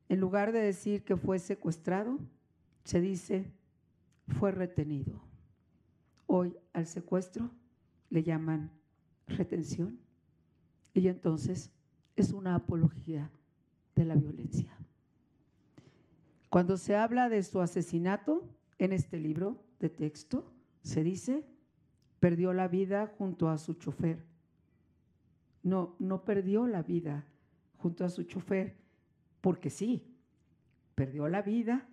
En 0.09 0.19
lugar 0.19 0.51
de 0.51 0.59
decir 0.59 1.05
que 1.05 1.15
fue 1.15 1.39
secuestrado, 1.39 2.19
se 2.83 2.99
dice 2.99 3.49
fue 4.27 4.51
retenido. 4.51 5.23
Hoy 6.27 6.53
al 6.73 6.85
secuestro 6.85 7.49
le 8.09 8.23
llaman 8.23 8.71
retención 9.25 10.10
y 10.93 11.07
entonces 11.07 11.71
es 12.15 12.33
una 12.33 12.55
apología 12.55 13.31
de 13.95 14.05
la 14.05 14.15
violencia. 14.15 14.71
Cuando 16.49 16.77
se 16.77 16.95
habla 16.95 17.29
de 17.29 17.43
su 17.43 17.61
asesinato 17.61 18.43
en 18.77 18.91
este 18.91 19.19
libro 19.19 19.63
de 19.79 19.89
texto, 19.89 20.51
se 20.83 21.03
dice, 21.03 21.45
perdió 22.19 22.53
la 22.53 22.67
vida 22.67 23.07
junto 23.17 23.49
a 23.49 23.57
su 23.57 23.75
chofer. 23.75 24.25
No, 25.63 25.95
no 25.99 26.25
perdió 26.25 26.67
la 26.67 26.83
vida 26.83 27.25
junto 27.77 28.03
a 28.03 28.09
su 28.09 28.23
chofer 28.23 28.75
porque 29.39 29.69
sí, 29.69 30.03
perdió 30.95 31.27
la 31.27 31.41
vida 31.41 31.87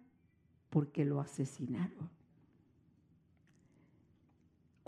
porque 0.71 1.05
lo 1.05 1.21
asesinaron. 1.21 2.18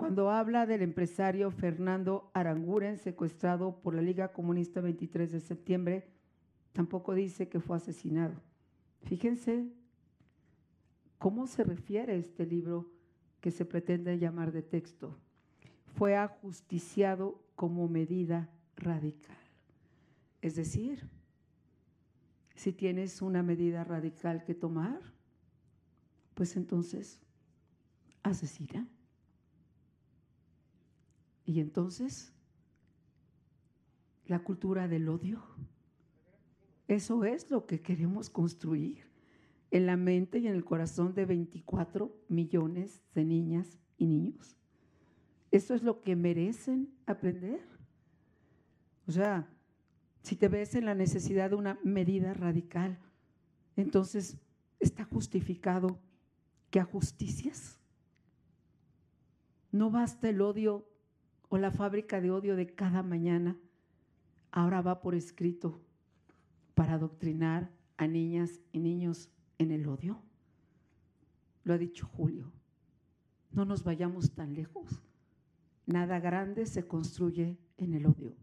Cuando 0.00 0.30
habla 0.30 0.64
del 0.64 0.80
empresario 0.80 1.50
Fernando 1.50 2.30
Aranguren, 2.32 2.96
secuestrado 2.96 3.82
por 3.82 3.94
la 3.94 4.00
Liga 4.00 4.32
Comunista 4.32 4.80
23 4.80 5.30
de 5.30 5.40
septiembre, 5.40 6.08
tampoco 6.72 7.12
dice 7.12 7.50
que 7.50 7.60
fue 7.60 7.76
asesinado. 7.76 8.40
Fíjense 9.02 9.68
cómo 11.18 11.46
se 11.46 11.64
refiere 11.64 12.16
este 12.16 12.46
libro 12.46 12.90
que 13.42 13.50
se 13.50 13.66
pretende 13.66 14.18
llamar 14.18 14.52
de 14.52 14.62
texto. 14.62 15.18
Fue 15.84 16.16
ajusticiado 16.16 17.44
como 17.54 17.86
medida 17.86 18.48
radical. 18.76 19.36
Es 20.40 20.56
decir, 20.56 21.10
si 22.54 22.72
tienes 22.72 23.20
una 23.20 23.42
medida 23.42 23.84
radical 23.84 24.44
que 24.44 24.54
tomar, 24.54 24.98
pues 26.32 26.56
entonces 26.56 27.20
asesina. 28.22 28.88
Y 31.50 31.58
entonces, 31.58 32.32
la 34.26 34.38
cultura 34.38 34.86
del 34.86 35.08
odio. 35.08 35.42
Eso 36.86 37.24
es 37.24 37.50
lo 37.50 37.66
que 37.66 37.80
queremos 37.80 38.30
construir 38.30 39.10
en 39.72 39.86
la 39.86 39.96
mente 39.96 40.38
y 40.38 40.46
en 40.46 40.54
el 40.54 40.64
corazón 40.64 41.12
de 41.12 41.26
24 41.26 42.16
millones 42.28 43.02
de 43.16 43.24
niñas 43.24 43.80
y 43.98 44.06
niños. 44.06 44.56
Eso 45.50 45.74
es 45.74 45.82
lo 45.82 46.02
que 46.02 46.14
merecen 46.14 46.94
aprender. 47.04 47.60
O 49.08 49.10
sea, 49.10 49.52
si 50.22 50.36
te 50.36 50.46
ves 50.46 50.76
en 50.76 50.84
la 50.84 50.94
necesidad 50.94 51.50
de 51.50 51.56
una 51.56 51.80
medida 51.82 52.32
radical, 52.32 52.96
entonces 53.74 54.38
está 54.78 55.02
justificado 55.02 55.98
que 56.70 56.78
ajusticias. 56.78 57.80
No 59.72 59.90
basta 59.90 60.28
el 60.28 60.42
odio 60.42 60.86
o 61.50 61.58
la 61.58 61.70
fábrica 61.70 62.22
de 62.22 62.30
odio 62.30 62.56
de 62.56 62.74
cada 62.74 63.02
mañana. 63.02 63.58
Ahora 64.50 64.80
va 64.80 65.02
por 65.02 65.14
escrito 65.14 65.82
para 66.74 66.94
adoctrinar 66.94 67.70
a 67.98 68.06
niñas 68.06 68.60
y 68.72 68.78
niños 68.78 69.28
en 69.58 69.70
el 69.70 69.86
odio. 69.86 70.22
Lo 71.64 71.74
ha 71.74 71.78
dicho 71.78 72.06
Julio. 72.06 72.50
No 73.52 73.66
nos 73.66 73.84
vayamos 73.84 74.32
tan 74.32 74.54
lejos. 74.54 75.02
Nada 75.84 76.18
grande 76.20 76.64
se 76.64 76.86
construye 76.86 77.58
en 77.76 77.92
el 77.92 78.06
odio 78.06 78.34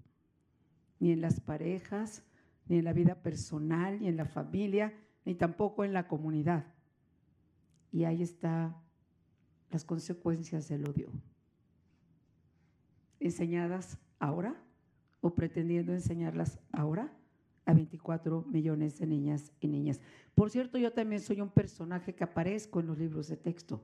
ni 1.00 1.12
en 1.12 1.22
las 1.22 1.40
parejas, 1.40 2.24
ni 2.68 2.78
en 2.78 2.86
la 2.86 2.94
vida 2.94 3.16
personal, 3.22 4.00
ni 4.00 4.08
en 4.08 4.18
la 4.18 4.26
familia, 4.26 4.94
ni 5.26 5.36
tampoco 5.36 5.84
en 5.84 5.94
la 5.94 6.08
comunidad. 6.08 6.66
Y 7.92 8.04
ahí 8.04 8.22
están 8.22 8.76
las 9.70 9.84
consecuencias 9.84 10.68
del 10.68 10.88
odio. 10.88 11.10
Enseñadas 13.20 13.98
ahora 14.20 14.56
o 15.22 15.34
pretendiendo 15.34 15.94
enseñarlas 15.94 16.60
ahora 16.72 17.12
a 17.66 17.74
24 17.74 18.44
millones 18.44 18.98
de 19.00 19.08
niñas 19.08 19.52
y 19.60 19.68
niñas. 19.68 20.00
Por 20.36 20.50
cierto, 20.50 20.78
yo 20.78 20.94
también 20.94 21.22
soy 21.22 21.42
un 21.42 21.50
personaje 21.50 22.16
que 22.16 22.24
aparezco 22.24 22.80
en 22.80 22.88
los 22.88 22.98
libros 22.98 23.28
de 23.28 23.38
texto. 23.38 23.84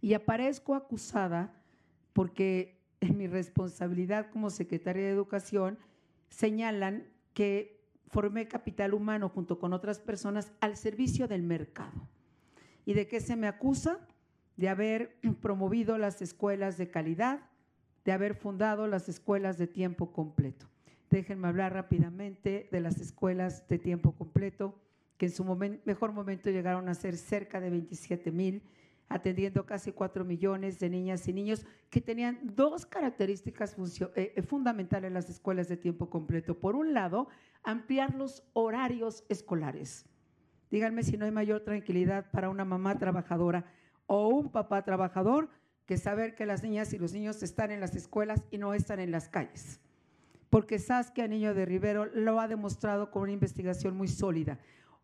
Y 0.00 0.14
aparezco 0.14 0.74
acusada 0.74 1.62
porque 2.12 2.82
en 3.02 3.16
mi 3.16 3.26
responsabilidad 3.26 4.30
como 4.30 4.50
secretaria 4.50 5.02
de 5.02 5.10
Educación, 5.10 5.78
señalan 6.30 7.08
que 7.34 7.82
formé 8.06 8.46
capital 8.46 8.94
humano 8.94 9.28
junto 9.28 9.58
con 9.58 9.72
otras 9.72 9.98
personas 9.98 10.52
al 10.60 10.76
servicio 10.76 11.26
del 11.26 11.42
mercado. 11.42 12.08
¿Y 12.84 12.94
de 12.94 13.08
qué 13.08 13.20
se 13.20 13.36
me 13.36 13.48
acusa? 13.48 13.98
De 14.56 14.68
haber 14.68 15.18
promovido 15.40 15.98
las 15.98 16.22
escuelas 16.22 16.78
de 16.78 16.90
calidad, 16.90 17.40
de 18.04 18.12
haber 18.12 18.34
fundado 18.34 18.86
las 18.86 19.08
escuelas 19.08 19.58
de 19.58 19.66
tiempo 19.66 20.12
completo. 20.12 20.66
Déjenme 21.10 21.48
hablar 21.48 21.74
rápidamente 21.74 22.68
de 22.72 22.80
las 22.80 23.00
escuelas 23.00 23.68
de 23.68 23.78
tiempo 23.78 24.12
completo, 24.12 24.80
que 25.18 25.26
en 25.26 25.32
su 25.32 25.44
mejor 25.44 26.12
momento 26.12 26.50
llegaron 26.50 26.88
a 26.88 26.94
ser 26.94 27.16
cerca 27.16 27.60
de 27.60 27.70
27 27.70 28.30
mil 28.30 28.62
atendiendo 29.12 29.66
casi 29.66 29.92
4 29.92 30.24
millones 30.24 30.78
de 30.78 30.90
niñas 30.90 31.28
y 31.28 31.32
niños 31.32 31.66
que 31.90 32.00
tenían 32.00 32.38
dos 32.42 32.86
características 32.86 33.76
eh, 34.16 34.32
eh, 34.36 34.42
fundamentales 34.42 35.08
en 35.08 35.14
las 35.14 35.28
escuelas 35.28 35.68
de 35.68 35.76
tiempo 35.76 36.08
completo. 36.08 36.58
Por 36.58 36.74
un 36.74 36.94
lado, 36.94 37.28
ampliar 37.62 38.14
los 38.14 38.42
horarios 38.52 39.24
escolares. 39.28 40.06
Díganme 40.70 41.02
si 41.02 41.18
no 41.18 41.26
hay 41.26 41.30
mayor 41.30 41.60
tranquilidad 41.60 42.30
para 42.30 42.48
una 42.48 42.64
mamá 42.64 42.98
trabajadora 42.98 43.66
o 44.06 44.28
un 44.28 44.50
papá 44.50 44.82
trabajador 44.82 45.50
saber 45.96 46.34
que 46.34 46.46
las 46.46 46.62
niñas 46.62 46.92
y 46.92 46.98
los 46.98 47.12
niños 47.12 47.42
están 47.42 47.70
en 47.70 47.80
las 47.80 47.94
escuelas 47.96 48.42
y 48.50 48.58
no 48.58 48.74
están 48.74 49.00
en 49.00 49.10
las 49.10 49.28
calles. 49.28 49.80
Porque 50.50 50.78
Saskia 50.78 51.28
Niño 51.28 51.54
de 51.54 51.64
Rivero 51.64 52.06
lo 52.06 52.40
ha 52.40 52.48
demostrado 52.48 53.10
con 53.10 53.22
una 53.22 53.32
investigación 53.32 53.96
muy 53.96 54.08
sólida. 54.08 54.58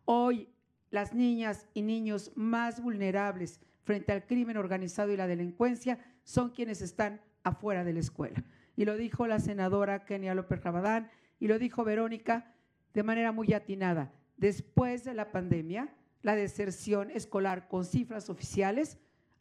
Hoy 0.05 0.49
las 0.91 1.13
niñas 1.13 1.67
y 1.73 1.81
niños 1.81 2.31
más 2.35 2.81
vulnerables 2.81 3.59
frente 3.83 4.11
al 4.11 4.25
crimen 4.25 4.57
organizado 4.57 5.11
y 5.11 5.17
la 5.17 5.27
delincuencia 5.27 5.99
son 6.23 6.51
quienes 6.51 6.81
están 6.81 7.21
afuera 7.43 7.83
de 7.83 7.93
la 7.93 7.99
escuela. 7.99 8.43
Y 8.75 8.85
lo 8.85 8.95
dijo 8.95 9.27
la 9.27 9.39
senadora 9.39 10.05
Kenia 10.05 10.35
López 10.35 10.63
Rabadán 10.63 11.09
y 11.39 11.47
lo 11.47 11.59
dijo 11.59 11.83
Verónica 11.83 12.53
de 12.93 13.03
manera 13.03 13.31
muy 13.31 13.53
atinada. 13.53 14.11
Después 14.37 15.03
de 15.03 15.13
la 15.13 15.31
pandemia, 15.31 15.93
la 16.21 16.35
deserción 16.35 17.11
escolar 17.11 17.67
con 17.67 17.85
cifras 17.85 18.29
oficiales 18.29 18.97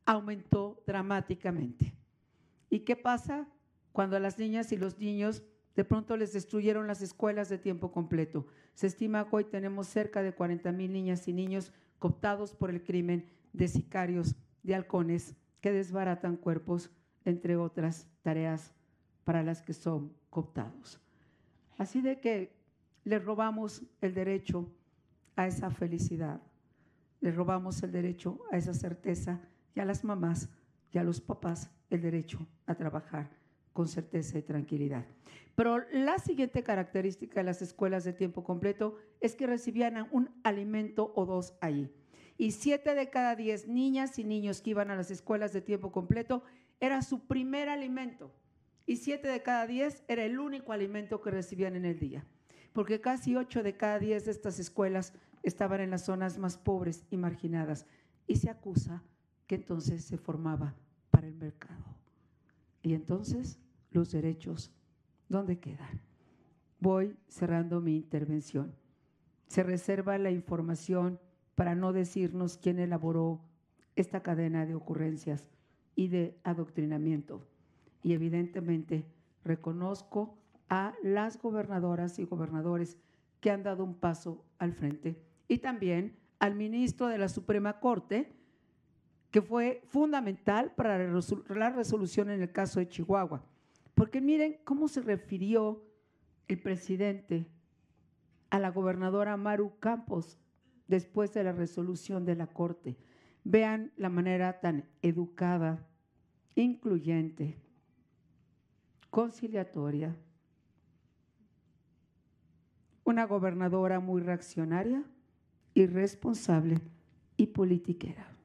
aumentó 0.09 0.82
dramáticamente. 0.86 1.92
¿Y 2.70 2.80
qué 2.80 2.96
pasa 2.96 3.46
cuando 3.92 4.16
a 4.16 4.20
las 4.20 4.38
niñas 4.38 4.72
y 4.72 4.78
los 4.78 4.98
niños 4.98 5.42
de 5.76 5.84
pronto 5.84 6.16
les 6.16 6.32
destruyeron 6.32 6.86
las 6.86 7.02
escuelas 7.02 7.50
de 7.50 7.59
tiempo 7.59 7.92
completo? 7.92 8.46
Se 8.72 8.86
estima 8.86 9.28
que 9.28 9.36
hoy 9.36 9.44
tenemos 9.44 9.86
cerca 9.86 10.22
de 10.22 10.32
40 10.32 10.72
mil 10.72 10.94
niñas 10.94 11.28
y 11.28 11.34
niños 11.34 11.74
cooptados 11.98 12.54
por 12.54 12.70
el 12.70 12.82
crimen 12.82 13.28
de 13.52 13.68
sicarios, 13.68 14.34
de 14.62 14.74
halcones 14.74 15.36
que 15.61 15.72
desbaratan 15.72 16.38
cuerpos, 16.38 16.90
entre 17.26 17.56
otras 17.56 18.09
tareas 18.22 18.72
para 19.24 19.42
las 19.42 19.61
que 19.61 19.74
son 19.74 20.14
cooptados. 20.30 21.02
Así 21.76 22.00
de 22.00 22.18
que 22.18 22.56
le 23.04 23.18
robamos 23.18 23.82
el 24.00 24.14
derecho 24.14 24.72
a 25.36 25.46
esa 25.46 25.70
felicidad, 25.70 26.40
le 27.20 27.30
robamos 27.30 27.82
el 27.82 27.92
derecho 27.92 28.40
a 28.50 28.56
esa 28.56 28.72
certeza 28.72 29.42
y 29.79 29.81
a 29.81 29.85
las 29.85 30.03
mamás 30.03 30.49
y 30.91 30.99
a 30.99 31.05
los 31.05 31.20
papás 31.20 31.70
el 31.89 32.03
derecho 32.03 32.45
a 32.66 32.74
trabajar 32.74 33.31
con 33.72 33.87
certeza 33.87 34.37
y 34.37 34.43
tranquilidad. 34.43 35.07
Pero 35.55 35.85
la 35.93 36.18
siguiente 36.18 36.64
característica 36.64 37.39
de 37.39 37.45
las 37.45 37.62
escuelas 37.62 38.03
de 38.03 38.12
tiempo 38.12 38.43
completo 38.43 38.97
es 39.20 39.37
que 39.37 39.47
recibían 39.47 40.09
un 40.11 40.31
alimento 40.43 41.12
o 41.14 41.26
dos 41.26 41.55
ahí. 41.61 41.95
Y 42.37 42.51
siete 42.51 42.97
de 42.97 43.09
cada 43.09 43.37
diez 43.37 43.68
niñas 43.68 44.18
y 44.18 44.24
niños 44.24 44.62
que 44.62 44.70
iban 44.70 44.91
a 44.91 44.97
las 44.97 45.12
escuelas 45.12 45.53
de 45.53 45.61
tiempo 45.61 45.93
completo 45.93 46.43
era 46.81 47.01
su 47.03 47.20
primer 47.29 47.68
alimento. 47.68 48.35
Y 48.85 48.97
siete 48.97 49.29
de 49.29 49.45
cada 49.45 49.64
diez 49.68 50.03
era 50.09 50.24
el 50.24 50.41
único 50.41 50.72
alimento 50.72 51.20
que 51.20 51.31
recibían 51.31 51.76
en 51.76 51.85
el 51.85 52.01
día. 52.01 52.24
Porque 52.72 53.01
casi 53.01 53.37
ocho 53.37 53.62
de 53.62 53.76
cada 53.76 54.01
diez 54.01 54.24
de 54.24 54.33
estas 54.33 54.59
escuelas 54.59 55.12
estaban 55.45 55.81
en 55.81 55.91
las 55.91 56.05
zonas 56.05 56.37
más 56.37 56.59
pobres 56.59 57.07
y 57.12 57.16
marginadas. 57.16 57.87
Y 58.26 58.37
se 58.37 58.51
acusa 58.51 59.05
que 59.49 59.57
entonces 59.57 60.05
se 60.05 60.18
formaba 60.18 60.76
para 61.11 61.26
el 61.26 61.34
mercado. 61.34 61.84
Y 62.82 62.94
entonces 62.94 63.59
los 63.90 64.12
derechos, 64.12 64.70
¿dónde 65.28 65.59
quedan? 65.59 66.01
Voy 66.78 67.16
cerrando 67.26 67.80
mi 67.80 67.96
intervención. 67.96 68.76
Se 69.49 69.64
reserva 69.64 70.16
la 70.18 70.30
información 70.30 71.18
para 71.57 71.74
no 71.74 71.92
decirnos 71.92 72.57
quién 72.59 72.78
elaboró 72.78 73.40
esta 73.96 74.22
cadena 74.22 74.64
de 74.64 74.76
ocurrencias 74.76 75.51
y 75.96 76.07
de 76.07 76.38
adoctrinamiento. 76.44 77.44
Y 78.05 78.12
evidentemente 78.12 79.07
reconozco 79.42 80.38
a 80.68 80.94
las 81.03 81.40
gobernadoras 81.40 82.20
y 82.20 82.26
gobernadores 82.26 82.96
que 83.40 83.51
han 83.51 83.64
dado 83.64 83.82
un 83.82 83.94
paso 83.94 84.44
al 84.59 84.72
frente 84.74 85.20
y 85.49 85.59
también 85.59 86.16
al 86.38 86.55
ministro 86.55 87.09
de 87.09 87.18
la 87.18 87.28
Suprema 87.28 87.80
Corte, 87.80 88.38
que 89.31 89.43
fue 89.43 89.83
fundamental 89.89 90.72
para 90.74 90.99
la 90.99 91.70
resolución 91.70 92.31
en 92.31 92.43
el 92.43 92.53
caso 92.53 92.81
de 92.81 92.89
Chihuahua. 92.89 93.45
Porque 93.95 94.20
miren 94.20 94.59
cómo 94.64 94.89
se 94.89 95.03
refirió 95.03 95.85
el 96.47 96.61
presidente 96.61 97.47
a 98.51 98.59
la 98.59 98.70
gobernadora 98.70 99.37
Maru 99.37 99.79
Campos 99.81 100.39
después 100.87 101.35
de 101.35 101.45
la 101.45 101.53
resolución 101.53 102.24
de 102.24 102.37
la 102.37 102.47
Corte. 102.47 102.97
Vean 103.45 103.93
la 103.97 104.09
manera 104.09 104.61
tan 104.61 104.89
educada, 105.03 105.87
incluyente, 106.55 107.59
conciliatoria. 109.11 110.16
Una 113.05 113.26
gobernadora 113.26 114.01
muy 114.01 114.22
reaccionaria, 114.22 115.03
irresponsable 115.74 116.81
y 117.37 117.47
politiquera. 117.47 118.38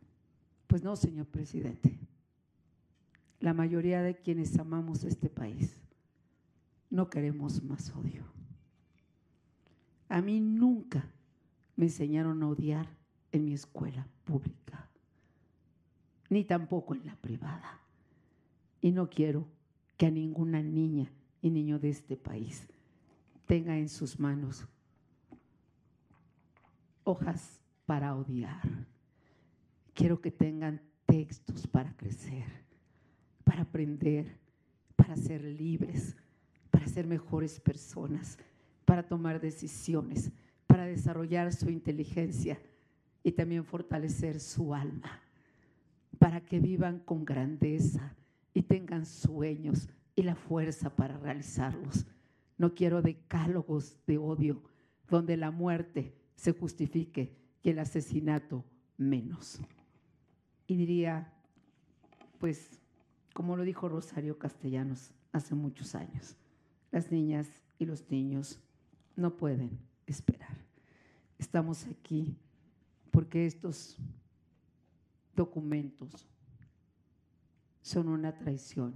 Pues 0.73 0.83
no, 0.83 0.95
señor 0.95 1.27
presidente. 1.27 1.99
La 3.39 3.53
mayoría 3.53 4.01
de 4.01 4.15
quienes 4.15 4.57
amamos 4.57 5.03
este 5.03 5.29
país 5.29 5.79
no 6.89 7.11
queremos 7.11 7.61
más 7.61 7.91
odio. 7.95 8.25
A 10.09 10.19
mí 10.23 10.39
nunca 10.39 11.07
me 11.75 11.85
enseñaron 11.85 12.41
a 12.41 12.47
odiar 12.47 12.87
en 13.31 13.45
mi 13.45 13.53
escuela 13.53 14.07
pública, 14.23 14.89
ni 16.31 16.43
tampoco 16.43 16.95
en 16.95 17.05
la 17.05 17.17
privada. 17.17 17.79
Y 18.81 18.93
no 18.93 19.11
quiero 19.11 19.45
que 19.95 20.07
a 20.07 20.09
ninguna 20.09 20.63
niña 20.63 21.07
y 21.43 21.51
niño 21.51 21.77
de 21.77 21.89
este 21.89 22.17
país 22.17 22.65
tenga 23.45 23.77
en 23.77 23.89
sus 23.89 24.19
manos 24.19 24.67
hojas 27.03 27.59
para 27.85 28.15
odiar 28.15 28.91
Quiero 29.93 30.21
que 30.21 30.31
tengan 30.31 30.81
textos 31.05 31.67
para 31.67 31.95
crecer, 31.95 32.45
para 33.43 33.63
aprender, 33.63 34.39
para 34.95 35.15
ser 35.15 35.43
libres, 35.43 36.15
para 36.71 36.87
ser 36.87 37.05
mejores 37.05 37.59
personas, 37.59 38.37
para 38.85 39.07
tomar 39.07 39.39
decisiones, 39.39 40.31
para 40.67 40.85
desarrollar 40.85 41.53
su 41.53 41.69
inteligencia 41.69 42.59
y 43.23 43.31
también 43.31 43.63
fortalecer 43.63 44.39
su 44.39 44.73
alma, 44.73 45.21
para 46.17 46.41
que 46.41 46.59
vivan 46.59 46.99
con 46.99 47.25
grandeza 47.25 48.15
y 48.53 48.63
tengan 48.63 49.05
sueños 49.05 49.89
y 50.15 50.23
la 50.23 50.35
fuerza 50.35 50.95
para 50.95 51.17
realizarlos. 51.17 52.05
No 52.57 52.73
quiero 52.73 53.01
decálogos 53.01 53.97
de 54.05 54.17
odio 54.17 54.63
donde 55.09 55.37
la 55.37 55.51
muerte 55.51 56.15
se 56.35 56.51
justifique 56.53 57.35
y 57.61 57.69
el 57.69 57.79
asesinato 57.79 58.65
menos. 58.97 59.61
Y 60.67 60.75
diría, 60.77 61.31
pues, 62.39 62.79
como 63.33 63.55
lo 63.55 63.63
dijo 63.63 63.89
Rosario 63.89 64.37
Castellanos 64.37 65.11
hace 65.31 65.55
muchos 65.55 65.95
años, 65.95 66.35
las 66.91 67.11
niñas 67.11 67.49
y 67.79 67.85
los 67.85 68.09
niños 68.09 68.59
no 69.15 69.35
pueden 69.35 69.79
esperar. 70.05 70.57
Estamos 71.37 71.85
aquí 71.87 72.37
porque 73.11 73.45
estos 73.45 73.97
documentos 75.35 76.27
son 77.81 78.07
una 78.07 78.37
traición 78.37 78.93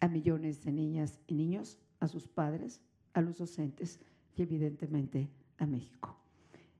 a 0.00 0.08
millones 0.08 0.62
de 0.64 0.72
niñas 0.72 1.18
y 1.26 1.34
niños, 1.34 1.78
a 2.00 2.08
sus 2.08 2.28
padres, 2.28 2.80
a 3.14 3.22
los 3.22 3.38
docentes 3.38 4.00
y 4.36 4.42
evidentemente 4.42 5.30
a 5.58 5.66
México. 5.66 6.16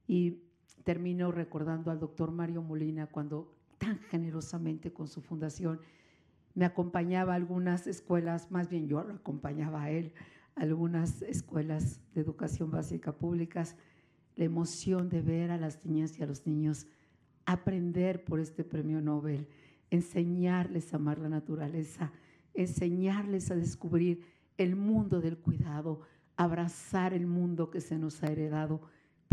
Y 0.07 0.43
termino 0.85 1.33
recordando 1.33 1.91
al 1.91 1.99
doctor 1.99 2.31
Mario 2.31 2.63
Molina 2.63 3.07
cuando 3.07 3.53
tan 3.79 3.99
generosamente 3.99 4.93
con 4.93 5.09
su 5.09 5.21
fundación 5.21 5.81
me 6.55 6.65
acompañaba 6.65 7.33
a 7.33 7.37
algunas 7.37 7.87
escuelas, 7.87 8.51
más 8.51 8.69
bien 8.69 8.87
yo 8.87 9.03
lo 9.03 9.15
acompañaba 9.15 9.85
a 9.85 9.91
él, 9.91 10.13
a 10.55 10.63
algunas 10.63 11.23
escuelas 11.23 12.01
de 12.15 12.21
educación 12.21 12.71
básica 12.71 13.13
públicas, 13.13 13.77
la 14.37 14.45
emoción 14.45 15.09
de 15.09 15.21
ver 15.21 15.51
a 15.51 15.59
las 15.59 15.85
niñas 15.85 16.19
y 16.19 16.23
a 16.23 16.27
los 16.27 16.47
niños 16.47 16.87
aprender 17.47 18.25
por 18.25 18.41
este 18.41 18.63
premio 18.63 19.01
Nobel, 19.01 19.49
enseñarles 19.91 20.93
a 20.93 20.97
amar 20.97 21.19
la 21.19 21.29
naturaleza, 21.29 22.13
enseñarles 22.55 23.51
a 23.51 23.57
descubrir 23.57 24.25
el 24.57 24.77
mundo 24.77 25.21
del 25.21 25.39
cuidado, 25.39 26.01
abrazar 26.37 27.15
el 27.15 27.27
mundo 27.27 27.71
que 27.71 27.81
se 27.81 27.99
nos 27.99 28.23
ha 28.23 28.29
heredado 28.29 28.81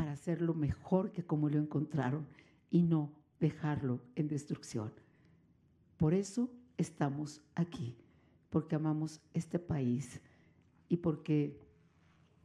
para 0.01 0.13
hacerlo 0.13 0.55
mejor 0.55 1.11
que 1.11 1.23
como 1.23 1.47
lo 1.47 1.59
encontraron 1.59 2.25
y 2.71 2.81
no 2.81 3.11
dejarlo 3.39 4.01
en 4.15 4.27
destrucción. 4.27 4.91
Por 5.97 6.15
eso 6.15 6.49
estamos 6.75 7.43
aquí, 7.53 7.95
porque 8.49 8.73
amamos 8.73 9.21
este 9.35 9.59
país 9.59 10.19
y 10.89 10.97
porque 10.97 11.55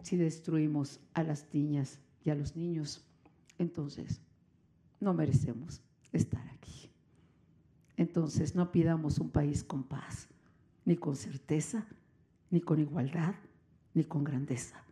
si 0.02 0.18
destruimos 0.18 1.00
a 1.14 1.22
las 1.22 1.46
niñas 1.54 1.98
y 2.26 2.28
a 2.28 2.34
los 2.34 2.56
niños, 2.56 3.02
entonces 3.56 4.20
no 5.00 5.14
merecemos 5.14 5.80
estar 6.12 6.46
aquí. 6.48 6.90
Entonces 7.96 8.54
no 8.54 8.70
pidamos 8.70 9.18
un 9.18 9.30
país 9.30 9.64
con 9.64 9.82
paz, 9.82 10.28
ni 10.84 10.98
con 10.98 11.16
certeza, 11.16 11.86
ni 12.50 12.60
con 12.60 12.80
igualdad, 12.80 13.34
ni 13.94 14.04
con 14.04 14.24
grandeza, 14.24 14.84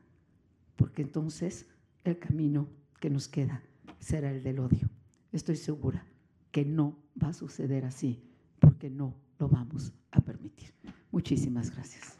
porque 0.77 1.03
entonces 1.03 1.67
el 2.05 2.19
camino 2.19 2.69
que 3.01 3.11
nos 3.11 3.29
queda 3.29 3.63
será 3.99 4.31
el 4.31 4.43
del 4.43 4.61
odio. 4.61 4.89
Estoy 5.33 5.57
segura 5.57 6.07
que 6.51 6.65
no 6.65 6.97
va 7.21 7.29
a 7.29 7.33
suceder 7.33 7.85
así, 7.85 8.23
porque 8.61 8.89
no 8.89 9.15
lo 9.39 9.49
vamos 9.49 9.93
a 10.11 10.21
permitir. 10.21 10.73
Muchísimas 11.11 11.71
gracias. 11.71 12.19